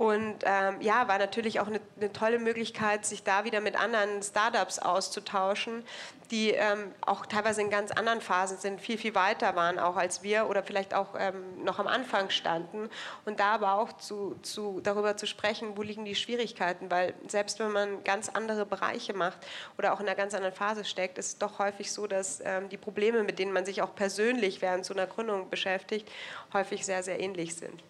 Und 0.00 0.36
ähm, 0.44 0.80
ja, 0.80 1.08
war 1.08 1.18
natürlich 1.18 1.60
auch 1.60 1.66
eine, 1.66 1.78
eine, 1.98 2.10
tolle 2.10 2.38
Möglichkeit, 2.38 3.04
sich 3.04 3.22
da 3.22 3.44
wieder 3.44 3.60
mit 3.60 3.78
anderen 3.78 4.22
Startups 4.22 4.78
auszutauschen, 4.78 5.84
die 6.30 6.52
ähm, 6.52 6.94
auch 7.02 7.26
teilweise 7.26 7.60
in 7.60 7.68
ganz 7.68 7.90
anderen 7.90 8.22
Phasen 8.22 8.56
sind, 8.56 8.80
viel, 8.80 8.96
viel 8.96 9.14
weiter 9.14 9.54
waren 9.56 9.78
auch 9.78 9.96
als 9.96 10.22
wir 10.22 10.48
oder 10.48 10.62
vielleicht 10.62 10.94
auch 10.94 11.08
ähm, 11.18 11.62
noch 11.64 11.78
am 11.78 11.86
Anfang 11.86 12.30
standen. 12.30 12.88
Und 13.26 13.40
da 13.40 13.52
aber 13.52 13.74
auch 13.74 13.92
zu, 13.92 14.36
zu, 14.40 14.80
darüber 14.82 15.18
zu 15.18 15.26
sprechen, 15.26 15.76
wo 15.76 15.82
liegen 15.82 16.06
die 16.06 16.14
Schwierigkeiten, 16.14 16.90
weil 16.90 17.12
selbst 17.28 17.58
wenn 17.58 17.70
man 17.70 18.02
ganz 18.02 18.30
andere 18.30 18.64
Bereiche 18.64 19.12
macht 19.12 19.46
oder 19.76 19.92
auch 19.92 20.00
in 20.00 20.06
einer 20.06 20.16
ganz 20.16 20.32
anderen 20.32 20.54
Phase 20.54 20.86
steckt, 20.86 21.18
ist 21.18 21.26
es 21.26 21.38
doch 21.38 21.58
häufig 21.58 21.92
so, 21.92 22.06
dass 22.06 22.40
ähm, 22.42 22.70
die 22.70 22.78
Probleme, 22.78 23.22
mit 23.22 23.38
denen 23.38 23.52
man 23.52 23.66
sich 23.66 23.82
auch 23.82 23.94
persönlich 23.94 24.62
während 24.62 24.86
so 24.86 24.94
einer 24.94 25.06
Gründung 25.06 25.50
beschäftigt, 25.50 26.10
häufig 26.54 26.86
sehr, 26.86 27.02
sehr 27.02 27.20
ähnlich 27.20 27.54
sind. 27.54 27.82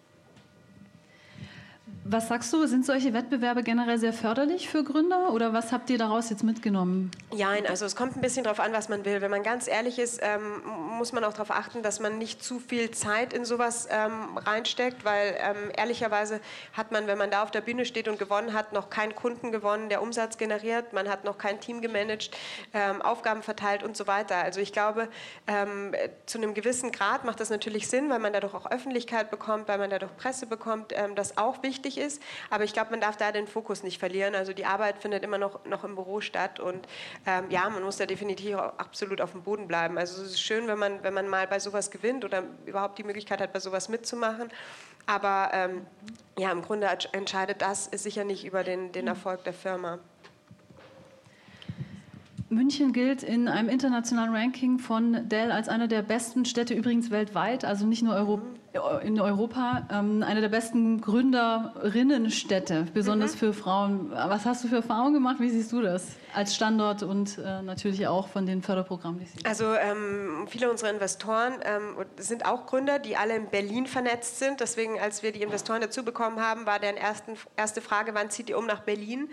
Was 2.03 2.29
sagst 2.29 2.51
du, 2.51 2.65
sind 2.65 2.83
solche 2.83 3.13
Wettbewerbe 3.13 3.61
generell 3.61 3.99
sehr 3.99 4.11
förderlich 4.11 4.69
für 4.69 4.83
Gründer 4.83 5.31
oder 5.33 5.53
was 5.53 5.71
habt 5.71 5.87
ihr 5.91 5.99
daraus 5.99 6.31
jetzt 6.31 6.43
mitgenommen? 6.43 7.11
Ja, 7.31 7.49
also 7.69 7.85
es 7.85 7.95
kommt 7.95 8.15
ein 8.17 8.21
bisschen 8.21 8.43
darauf 8.43 8.59
an, 8.59 8.73
was 8.73 8.89
man 8.89 9.05
will. 9.05 9.21
Wenn 9.21 9.29
man 9.29 9.43
ganz 9.43 9.67
ehrlich 9.67 9.99
ist, 9.99 10.19
ähm, 10.23 10.41
muss 10.97 11.13
man 11.13 11.23
auch 11.23 11.33
darauf 11.33 11.51
achten, 11.51 11.83
dass 11.83 11.99
man 11.99 12.17
nicht 12.17 12.43
zu 12.43 12.57
viel 12.57 12.89
Zeit 12.89 13.33
in 13.33 13.45
sowas 13.45 13.87
ähm, 13.91 14.35
reinsteckt, 14.35 15.05
weil 15.05 15.37
ähm, 15.39 15.71
ehrlicherweise 15.77 16.41
hat 16.73 16.91
man, 16.91 17.05
wenn 17.05 17.19
man 17.19 17.29
da 17.29 17.43
auf 17.43 17.51
der 17.51 17.61
Bühne 17.61 17.85
steht 17.85 18.07
und 18.07 18.17
gewonnen 18.17 18.53
hat, 18.53 18.73
noch 18.73 18.89
keinen 18.89 19.13
Kunden 19.13 19.51
gewonnen, 19.51 19.89
der 19.89 20.01
Umsatz 20.01 20.39
generiert, 20.39 20.93
man 20.93 21.07
hat 21.07 21.23
noch 21.23 21.37
kein 21.37 21.59
Team 21.61 21.81
gemanagt, 21.81 22.31
ähm, 22.73 23.03
Aufgaben 23.03 23.43
verteilt 23.43 23.83
und 23.83 23.95
so 23.95 24.07
weiter. 24.07 24.37
Also 24.37 24.59
ich 24.59 24.73
glaube, 24.73 25.07
ähm, 25.45 25.93
zu 26.25 26.39
einem 26.39 26.55
gewissen 26.55 26.91
Grad 26.91 27.25
macht 27.25 27.39
das 27.39 27.51
natürlich 27.51 27.87
Sinn, 27.87 28.09
weil 28.09 28.19
man 28.19 28.33
dadurch 28.33 28.55
auch 28.55 28.71
Öffentlichkeit 28.71 29.29
bekommt, 29.29 29.67
weil 29.67 29.77
man 29.77 29.91
dadurch 29.91 30.17
Presse 30.17 30.47
bekommt, 30.47 30.93
ähm, 30.95 31.13
das 31.13 31.37
auch 31.37 31.61
wichtig 31.61 31.90
wichtig 31.91 32.03
ist. 32.03 32.21
Aber 32.49 32.63
ich 32.63 32.73
glaube, 32.73 32.91
man 32.91 33.01
darf 33.01 33.17
da 33.17 33.31
den 33.31 33.47
Fokus 33.47 33.83
nicht 33.83 33.99
verlieren. 33.99 34.35
Also 34.35 34.53
die 34.53 34.65
Arbeit 34.65 34.97
findet 34.99 35.23
immer 35.23 35.37
noch, 35.37 35.65
noch 35.65 35.83
im 35.83 35.95
Büro 35.95 36.21
statt 36.21 36.59
und 36.59 36.87
ähm, 37.25 37.45
ja, 37.49 37.69
man 37.69 37.83
muss 37.83 37.97
da 37.97 38.05
definitiv 38.05 38.55
absolut 38.55 39.21
auf 39.21 39.31
dem 39.31 39.43
Boden 39.43 39.67
bleiben. 39.67 39.97
Also 39.97 40.21
es 40.21 40.31
ist 40.31 40.41
schön, 40.41 40.67
wenn 40.67 40.79
man, 40.79 41.03
wenn 41.03 41.13
man 41.13 41.27
mal 41.27 41.47
bei 41.47 41.59
sowas 41.59 41.91
gewinnt 41.91 42.25
oder 42.25 42.43
überhaupt 42.65 42.97
die 42.97 43.03
Möglichkeit 43.03 43.41
hat, 43.41 43.53
bei 43.53 43.59
sowas 43.59 43.89
mitzumachen. 43.89 44.49
Aber 45.05 45.49
ähm, 45.53 45.85
ja, 46.37 46.51
im 46.51 46.61
Grunde 46.61 46.87
entscheidet 47.11 47.61
das 47.61 47.85
sicher 47.85 48.23
nicht 48.23 48.45
über 48.45 48.63
den, 48.63 48.91
den 48.91 49.07
Erfolg 49.07 49.43
der 49.43 49.53
Firma. 49.53 49.99
München 52.49 52.91
gilt 52.91 53.23
in 53.23 53.47
einem 53.47 53.69
internationalen 53.69 54.35
Ranking 54.35 54.77
von 54.77 55.29
Dell 55.29 55.53
als 55.53 55.69
eine 55.69 55.87
der 55.87 56.01
besten 56.01 56.43
Städte 56.43 56.73
übrigens 56.73 57.09
weltweit, 57.09 57.63
also 57.63 57.85
nicht 57.85 58.03
nur 58.03 58.13
Euro 58.13 58.41
in 59.03 59.19
Europa, 59.19 59.87
ähm, 59.91 60.23
eine 60.23 60.41
der 60.41 60.49
besten 60.49 61.01
Gründerinnenstädte, 61.01 62.87
besonders 62.93 63.35
mhm. 63.35 63.39
für 63.39 63.53
Frauen. 63.53 64.11
Was 64.11 64.45
hast 64.45 64.63
du 64.63 64.69
für 64.69 64.77
Erfahrungen 64.77 65.13
gemacht? 65.13 65.37
Wie 65.39 65.49
siehst 65.49 65.71
du 65.73 65.81
das? 65.81 66.15
Als 66.33 66.55
Standort 66.55 67.03
und 67.03 67.37
äh, 67.37 67.61
natürlich 67.61 68.07
auch 68.07 68.27
von 68.27 68.45
den 68.45 68.61
Förderprogrammen, 68.61 69.19
die 69.19 69.25
Sie 69.25 69.45
Also 69.45 69.73
ähm, 69.75 70.47
viele 70.49 70.69
unserer 70.69 70.89
Investoren 70.89 71.53
ähm, 71.63 72.05
sind 72.17 72.45
auch 72.45 72.65
Gründer, 72.65 72.99
die 72.99 73.17
alle 73.17 73.35
in 73.35 73.47
Berlin 73.49 73.85
vernetzt 73.87 74.39
sind. 74.39 74.59
Deswegen, 74.59 74.99
als 74.99 75.23
wir 75.23 75.31
die 75.31 75.41
Investoren 75.41 75.81
dazu 75.81 76.03
bekommen 76.03 76.39
haben, 76.39 76.65
war 76.65 76.79
deren 76.79 76.97
ersten, 76.97 77.33
erste 77.57 77.81
Frage, 77.81 78.13
wann 78.13 78.29
zieht 78.29 78.49
ihr 78.49 78.57
um 78.57 78.65
nach 78.65 78.81
Berlin? 78.81 79.29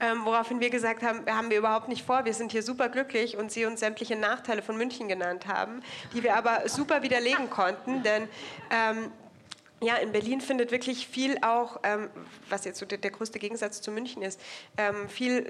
Ähm, 0.00 0.24
woraufhin 0.24 0.60
wir 0.60 0.70
gesagt 0.70 1.02
haben, 1.02 1.24
haben 1.26 1.50
wir 1.50 1.58
überhaupt 1.58 1.88
nicht 1.88 2.04
vor, 2.04 2.24
wir 2.24 2.34
sind 2.34 2.52
hier 2.52 2.62
super 2.62 2.88
glücklich 2.88 3.36
und 3.36 3.50
sie 3.50 3.64
uns 3.64 3.80
sämtliche 3.80 4.16
Nachteile 4.16 4.62
von 4.62 4.76
München 4.76 5.08
genannt 5.08 5.46
haben, 5.46 5.80
die 6.14 6.22
wir 6.22 6.36
aber 6.36 6.68
super 6.68 7.02
widerlegen 7.02 7.50
konnten, 7.50 8.02
denn 8.02 8.28
ähm, 8.70 9.10
ja, 9.82 9.96
in 9.96 10.12
Berlin 10.12 10.40
findet 10.40 10.70
wirklich 10.70 11.06
viel 11.06 11.38
auch, 11.42 11.80
ähm, 11.82 12.10
was 12.48 12.64
jetzt 12.64 12.78
so 12.78 12.86
der, 12.86 12.98
der, 12.98 13.10
größte 13.10 13.38
Gegensatz 13.38 13.80
zu 13.80 13.90
München 13.90 14.22
ist, 14.22 14.40
ähm, 14.76 15.08
viel 15.08 15.40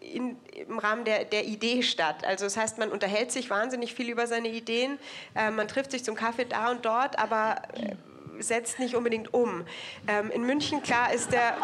in, 0.00 0.36
im 0.68 0.78
Rahmen 0.78 1.04
der, 1.04 1.24
der 1.24 1.44
Idee 1.46 1.82
statt. 1.82 2.24
Also 2.24 2.44
das 2.44 2.56
heißt, 2.56 2.78
man 2.78 2.90
unterhält 2.90 3.32
sich 3.32 3.50
wahnsinnig 3.50 3.94
viel 3.94 4.08
über 4.08 4.26
seine 4.26 4.48
Ideen, 4.48 4.98
äh, 5.34 5.50
man 5.50 5.68
trifft 5.68 5.90
sich 5.90 6.04
zum 6.04 6.14
Kaffee 6.14 6.44
da 6.44 6.70
und 6.70 6.84
dort, 6.84 7.18
aber 7.18 7.62
äh, 7.74 7.96
setzt 8.42 8.78
nicht 8.78 8.94
unbedingt 8.94 9.34
um. 9.34 9.64
Ähm, 10.08 10.30
in 10.30 10.44
München, 10.44 10.82
klar, 10.82 11.12
ist 11.12 11.32
der 11.32 11.56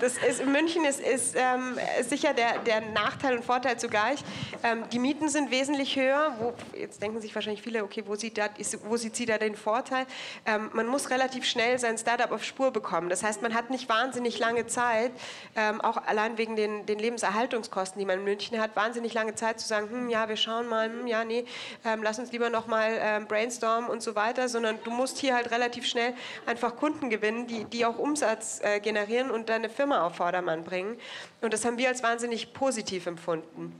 das 0.00 0.16
ist, 0.18 0.40
in 0.40 0.52
München 0.52 0.84
ist, 0.84 1.00
ist 1.00 1.34
ähm, 1.36 1.78
sicher 2.02 2.34
der, 2.34 2.58
der, 2.58 2.80
Nachteil 2.80 3.36
und 3.36 3.44
Vorteil 3.44 3.78
zugleich. 3.78 4.20
Ähm, 4.62 4.84
die 4.92 4.98
Mieten 4.98 5.28
sind 5.28 5.50
wesentlich 5.50 5.96
höher. 5.96 6.36
Wo, 6.38 6.54
jetzt 6.76 7.02
denken 7.02 7.20
sich 7.20 7.34
wahrscheinlich 7.34 7.62
viele, 7.62 7.84
okay, 7.84 8.04
wo 8.06 8.14
sieht, 8.14 8.38
da, 8.38 8.48
wo 8.84 8.96
sieht 8.96 9.16
sie 9.16 9.26
da 9.26 9.38
den 9.38 9.56
Vorteil? 9.56 10.06
Ähm, 10.46 10.70
man 10.72 10.86
muss 10.86 11.10
relativ 11.10 11.44
schnell 11.44 11.78
sein 11.78 11.98
Startup 11.98 12.30
auf 12.32 12.44
Spur 12.44 12.70
bekommen. 12.70 13.08
Das 13.08 13.22
heißt, 13.22 13.42
man 13.42 13.54
hat 13.54 13.70
nicht 13.70 13.88
wahnsinnig 13.88 14.38
lange 14.38 14.66
Zeit, 14.66 15.12
ähm, 15.56 15.80
auch 15.80 15.96
allein 15.96 16.38
wegen 16.38 16.56
den, 16.56 16.86
den, 16.86 16.98
Lebenserhaltungskosten, 16.98 17.98
die 17.98 18.06
man 18.06 18.18
in 18.20 18.24
München 18.24 18.60
hat, 18.60 18.76
wahnsinnig 18.76 19.14
lange 19.14 19.34
Zeit 19.34 19.60
zu 19.60 19.66
sagen, 19.66 19.90
hm, 19.90 20.08
ja, 20.08 20.28
wir 20.28 20.36
schauen 20.36 20.68
mal, 20.68 20.88
hm, 20.88 21.06
ja, 21.06 21.24
nee, 21.24 21.44
ähm, 21.84 22.02
lass 22.02 22.18
uns 22.18 22.32
lieber 22.32 22.50
noch 22.50 22.66
mal 22.66 22.90
ähm, 22.98 23.26
brainstormen 23.26 23.90
und 23.90 24.02
so 24.02 24.14
weiter, 24.14 24.48
sondern 24.48 24.78
du 24.84 24.90
musst 24.90 25.18
hier 25.18 25.34
halt 25.34 25.50
relativ 25.50 25.86
schnell 25.86 26.14
einfach 26.46 26.76
Kunden 26.76 27.10
gewinnen, 27.10 27.46
die, 27.46 27.64
die 27.64 27.84
auch 27.84 27.98
Umsatz 27.98 28.60
äh, 28.62 28.80
generieren 28.80 29.30
und 29.30 29.48
deine 29.48 29.68
Firma 29.68 29.83
Firma 29.84 30.06
auf 30.06 30.16
Vordermann 30.16 30.64
bringen. 30.64 30.96
Und 31.42 31.52
das 31.52 31.66
haben 31.66 31.76
wir 31.76 31.88
als 31.88 32.02
wahnsinnig 32.02 32.54
positiv 32.54 33.04
empfunden. 33.04 33.78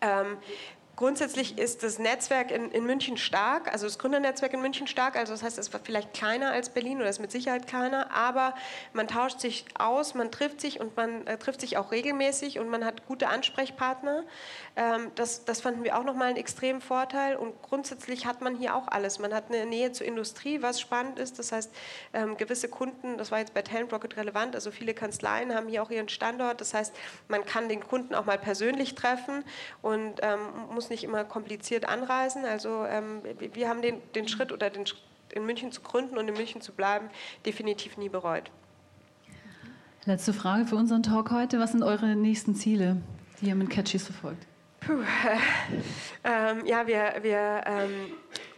Ähm, 0.00 0.38
Grundsätzlich 0.96 1.58
ist 1.58 1.82
das 1.82 1.98
Netzwerk 1.98 2.50
in, 2.50 2.70
in, 2.70 2.86
München 2.86 3.18
stark, 3.18 3.70
also 3.70 3.84
das 3.84 3.98
Gründernetzwerk 3.98 4.54
in 4.54 4.62
München 4.62 4.86
stark, 4.86 5.16
also 5.16 5.34
das 5.34 5.42
heißt, 5.42 5.58
es 5.58 5.70
war 5.74 5.80
vielleicht 5.84 6.14
kleiner 6.14 6.52
als 6.52 6.70
Berlin 6.70 7.00
oder 7.00 7.10
ist 7.10 7.18
mit 7.18 7.30
Sicherheit 7.30 7.66
kleiner, 7.66 8.10
aber 8.12 8.54
man 8.94 9.06
tauscht 9.06 9.40
sich 9.40 9.66
aus, 9.78 10.14
man 10.14 10.30
trifft 10.30 10.58
sich 10.58 10.80
und 10.80 10.96
man 10.96 11.26
äh, 11.26 11.36
trifft 11.36 11.60
sich 11.60 11.76
auch 11.76 11.92
regelmäßig 11.92 12.58
und 12.58 12.70
man 12.70 12.82
hat 12.82 13.06
gute 13.06 13.28
Ansprechpartner. 13.28 14.24
Ähm, 14.74 15.10
das, 15.16 15.44
das 15.44 15.60
fanden 15.60 15.84
wir 15.84 15.98
auch 15.98 16.02
nochmal 16.04 16.28
einen 16.28 16.38
extremen 16.38 16.80
Vorteil 16.80 17.36
und 17.36 17.60
grundsätzlich 17.60 18.24
hat 18.24 18.40
man 18.40 18.56
hier 18.56 18.74
auch 18.74 18.88
alles. 18.88 19.18
Man 19.18 19.34
hat 19.34 19.50
eine 19.50 19.66
Nähe 19.66 19.92
zur 19.92 20.06
Industrie, 20.06 20.62
was 20.62 20.80
spannend 20.80 21.18
ist, 21.18 21.38
das 21.38 21.52
heißt, 21.52 21.74
ähm, 22.14 22.38
gewisse 22.38 22.70
Kunden, 22.70 23.18
das 23.18 23.30
war 23.30 23.38
jetzt 23.40 23.52
bei 23.52 23.60
Talent 23.60 23.92
Rocket 23.92 24.16
relevant, 24.16 24.54
also 24.54 24.70
viele 24.70 24.94
Kanzleien 24.94 25.54
haben 25.54 25.68
hier 25.68 25.82
auch 25.82 25.90
ihren 25.90 26.08
Standort, 26.08 26.62
das 26.62 26.72
heißt, 26.72 26.94
man 27.28 27.44
kann 27.44 27.68
den 27.68 27.86
Kunden 27.86 28.14
auch 28.14 28.24
mal 28.24 28.38
persönlich 28.38 28.94
treffen 28.94 29.44
und 29.82 30.20
ähm, 30.22 30.38
muss 30.70 30.85
muss 30.86 30.90
nicht 30.90 31.04
immer 31.04 31.24
kompliziert 31.24 31.88
anreisen. 31.88 32.44
Also 32.44 32.84
ähm, 32.84 33.22
wir 33.54 33.68
haben 33.68 33.82
den, 33.82 34.00
den 34.14 34.28
Schritt 34.28 34.52
oder 34.52 34.70
den 34.70 34.86
Schritt 34.86 35.02
in 35.32 35.44
München 35.44 35.72
zu 35.72 35.80
gründen 35.80 36.16
und 36.16 36.28
in 36.28 36.34
München 36.34 36.60
zu 36.60 36.72
bleiben 36.72 37.10
definitiv 37.44 37.96
nie 37.96 38.08
bereut. 38.08 38.50
Letzte 40.04 40.32
Frage 40.32 40.66
für 40.66 40.76
unseren 40.76 41.02
Talk 41.02 41.32
heute. 41.32 41.58
Was 41.58 41.72
sind 41.72 41.82
eure 41.82 42.14
nächsten 42.14 42.54
Ziele, 42.54 42.98
die 43.40 43.46
ihr 43.46 43.56
mit 43.56 43.68
Catchies 43.68 44.04
verfolgt? 44.04 44.46
Puh, 44.78 44.92
äh, 44.92 45.38
ähm, 46.24 46.64
ja, 46.64 46.86
wir, 46.86 47.14
wir 47.22 47.62
ähm, 47.66 48.12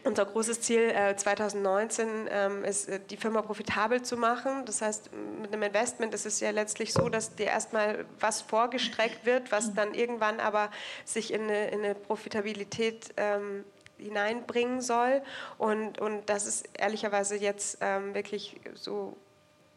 unser 0.05 0.25
großes 0.25 0.61
Ziel 0.61 0.91
äh, 0.91 1.17
2019 1.17 2.29
ähm, 2.31 2.65
ist, 2.65 2.89
äh, 2.89 3.01
die 3.11 3.17
Firma 3.17 3.43
profitabel 3.43 4.03
zu 4.03 4.17
machen. 4.17 4.65
Das 4.65 4.81
heißt, 4.81 5.11
mit 5.41 5.53
einem 5.53 5.63
Investment 5.63 6.15
ist 6.15 6.27
es 6.27 6.41
ja 6.41 6.51
letztlich 6.51 6.93
so, 6.93 7.09
dass 7.09 7.35
dir 7.35 7.47
erstmal 7.47 8.05
was 8.21 8.41
vorgestreckt 8.41 9.27
wird, 9.27 9.53
was 9.53 9.75
dann 9.75 9.95
irgendwann 9.95 10.41
aber 10.41 10.71
sich 11.05 11.33
in 11.33 11.43
eine, 11.43 11.69
in 11.71 11.85
eine 11.85 11.95
Profitabilität 11.95 13.13
ähm, 13.17 13.65
hineinbringen 13.99 14.81
soll. 14.81 15.23
Und, 15.59 15.99
und 15.99 16.29
das 16.29 16.47
ist 16.47 16.69
ehrlicherweise 16.75 17.37
jetzt 17.37 17.79
ähm, 17.81 18.15
wirklich 18.15 18.61
so, 18.75 19.17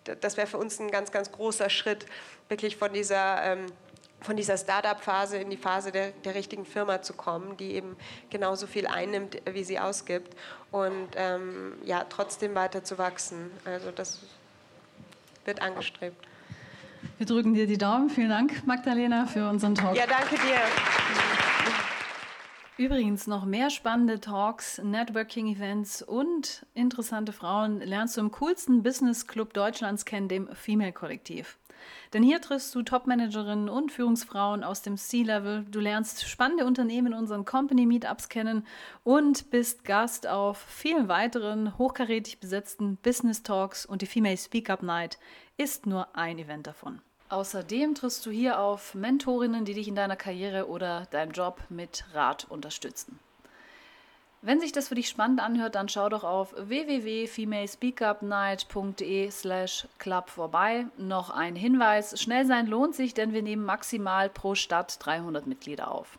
das 0.04 0.38
wäre 0.38 0.48
für 0.48 0.58
uns 0.58 0.80
ein 0.80 0.92
ganz, 0.92 1.12
ganz 1.12 1.32
großer 1.32 1.70
Schritt, 1.70 2.06
wirklich 2.48 2.78
von 2.78 2.94
dieser 2.94 3.44
ähm, 3.44 3.66
von 4.22 4.38
dieser 4.38 4.58
Startup-Phase 4.58 5.38
in 5.38 5.50
die 5.50 5.58
Phase 5.58 5.92
der, 5.92 6.12
der, 6.12 6.36
richtigen 6.36 6.66
Firma 6.66 7.02
zu 7.02 7.14
kommen, 7.14 7.58
die 7.58 7.74
eben 7.74 7.96
genauso 8.30 8.68
viel 8.68 8.88
einnimmt, 8.88 9.42
wie 9.52 9.64
sie 9.64 9.80
ausgibt 9.80 10.36
und 10.72 11.10
ähm, 11.16 11.74
ja, 11.84 12.06
trotzdem 12.08 12.56
weiter 12.56 12.84
zu 12.84 12.98
wachsen. 12.98 13.52
Also 13.66 13.92
das 13.92 14.20
wird 15.46 15.62
angestrebt. 15.62 16.28
Wir 17.18 17.26
drücken 17.26 17.54
dir 17.54 17.66
die 17.66 17.78
Daumen. 17.78 18.10
Vielen 18.10 18.30
Dank, 18.30 18.66
Magdalena, 18.66 19.26
für 19.26 19.50
unseren 19.50 19.76
Talk. 19.76 19.96
Ja, 19.96 20.06
danke 20.06 20.36
dir. 20.36 20.60
Übrigens 22.78 23.28
noch 23.28 23.46
mehr 23.46 23.70
spannende 23.70 24.20
Talks, 24.20 24.80
Networking-Events 24.84 26.02
und 26.02 26.66
interessante 26.74 27.32
Frauen 27.32 27.80
lernst 27.80 28.18
du 28.18 28.22
im 28.22 28.32
coolsten 28.32 28.82
Business 28.82 29.28
Club 29.28 29.54
Deutschlands 29.54 30.04
kennen, 30.04 30.28
dem 30.28 30.48
Female 30.56 30.92
Kollektiv. 30.92 31.60
Denn 32.14 32.24
hier 32.24 32.42
triffst 32.42 32.74
du 32.76 32.82
Top-Managerinnen 32.82 33.70
und 33.70 33.92
Führungsfrauen 33.92 34.64
aus 34.64 34.82
dem 34.82 34.98
C-Level. 34.98 35.66
Du 35.70 35.80
lernst 35.80 36.28
spannende 36.28 36.66
Unternehmen 36.66 37.14
in 37.14 37.20
unseren 37.20 37.46
Company-Meetups 37.46 38.30
kennen 38.30 38.66
und 39.04 39.50
bist 39.50 39.84
Gast 39.84 40.28
auf 40.28 40.58
vielen 40.58 41.08
weiteren 41.08 41.78
hochkarätig 41.78 42.40
besetzten 42.40 42.98
Business 42.98 43.44
Talks 43.44 43.86
und 43.86 44.02
die 44.02 44.08
Female 44.08 44.38
Speak 44.38 44.70
Up 44.70 44.84
Night 44.84 45.18
ist 45.58 45.86
nur 45.86 46.16
ein 46.16 46.40
Event 46.40 46.68
davon. 46.68 47.02
Außerdem 47.30 47.96
triffst 47.96 48.26
du 48.26 48.30
hier 48.30 48.60
auf 48.60 48.94
Mentorinnen, 48.94 49.64
die 49.64 49.74
dich 49.74 49.88
in 49.88 49.96
deiner 49.96 50.18
Karriere 50.18 50.68
oder 50.68 51.06
deinem 51.12 51.32
Job 51.32 51.62
mit 51.70 52.04
Rat 52.14 52.46
unterstützen. 52.50 53.20
Wenn 54.44 54.60
sich 54.60 54.72
das 54.72 54.88
für 54.88 54.96
dich 54.96 55.08
spannend 55.08 55.40
anhört, 55.40 55.76
dann 55.76 55.88
schau 55.88 56.10
doch 56.10 56.24
auf 56.24 56.56
www.femalespeakupnight.de 56.58 59.30
slash 59.30 59.88
club 60.00 60.32
vorbei. 60.32 60.88
Noch 60.98 61.30
ein 61.30 61.56
Hinweis, 61.56 62.20
schnell 62.20 62.48
sein 62.48 62.66
lohnt 62.66 62.96
sich, 62.96 63.14
denn 63.14 63.34
wir 63.34 63.44
nehmen 63.44 63.64
maximal 63.64 64.30
pro 64.30 64.56
Stadt 64.56 64.98
300 65.00 65.46
Mitglieder 65.46 65.92
auf. 65.92 66.18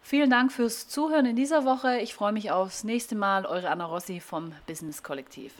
Vielen 0.00 0.30
Dank 0.30 0.52
fürs 0.52 0.86
Zuhören 0.86 1.26
in 1.26 1.34
dieser 1.34 1.64
Woche. 1.64 1.98
Ich 1.98 2.14
freue 2.14 2.32
mich 2.32 2.52
aufs 2.52 2.84
nächste 2.84 3.16
Mal. 3.16 3.46
Eure 3.46 3.70
Anna 3.70 3.86
Rossi 3.86 4.20
vom 4.20 4.52
Business 4.68 5.02
Kollektiv. 5.02 5.54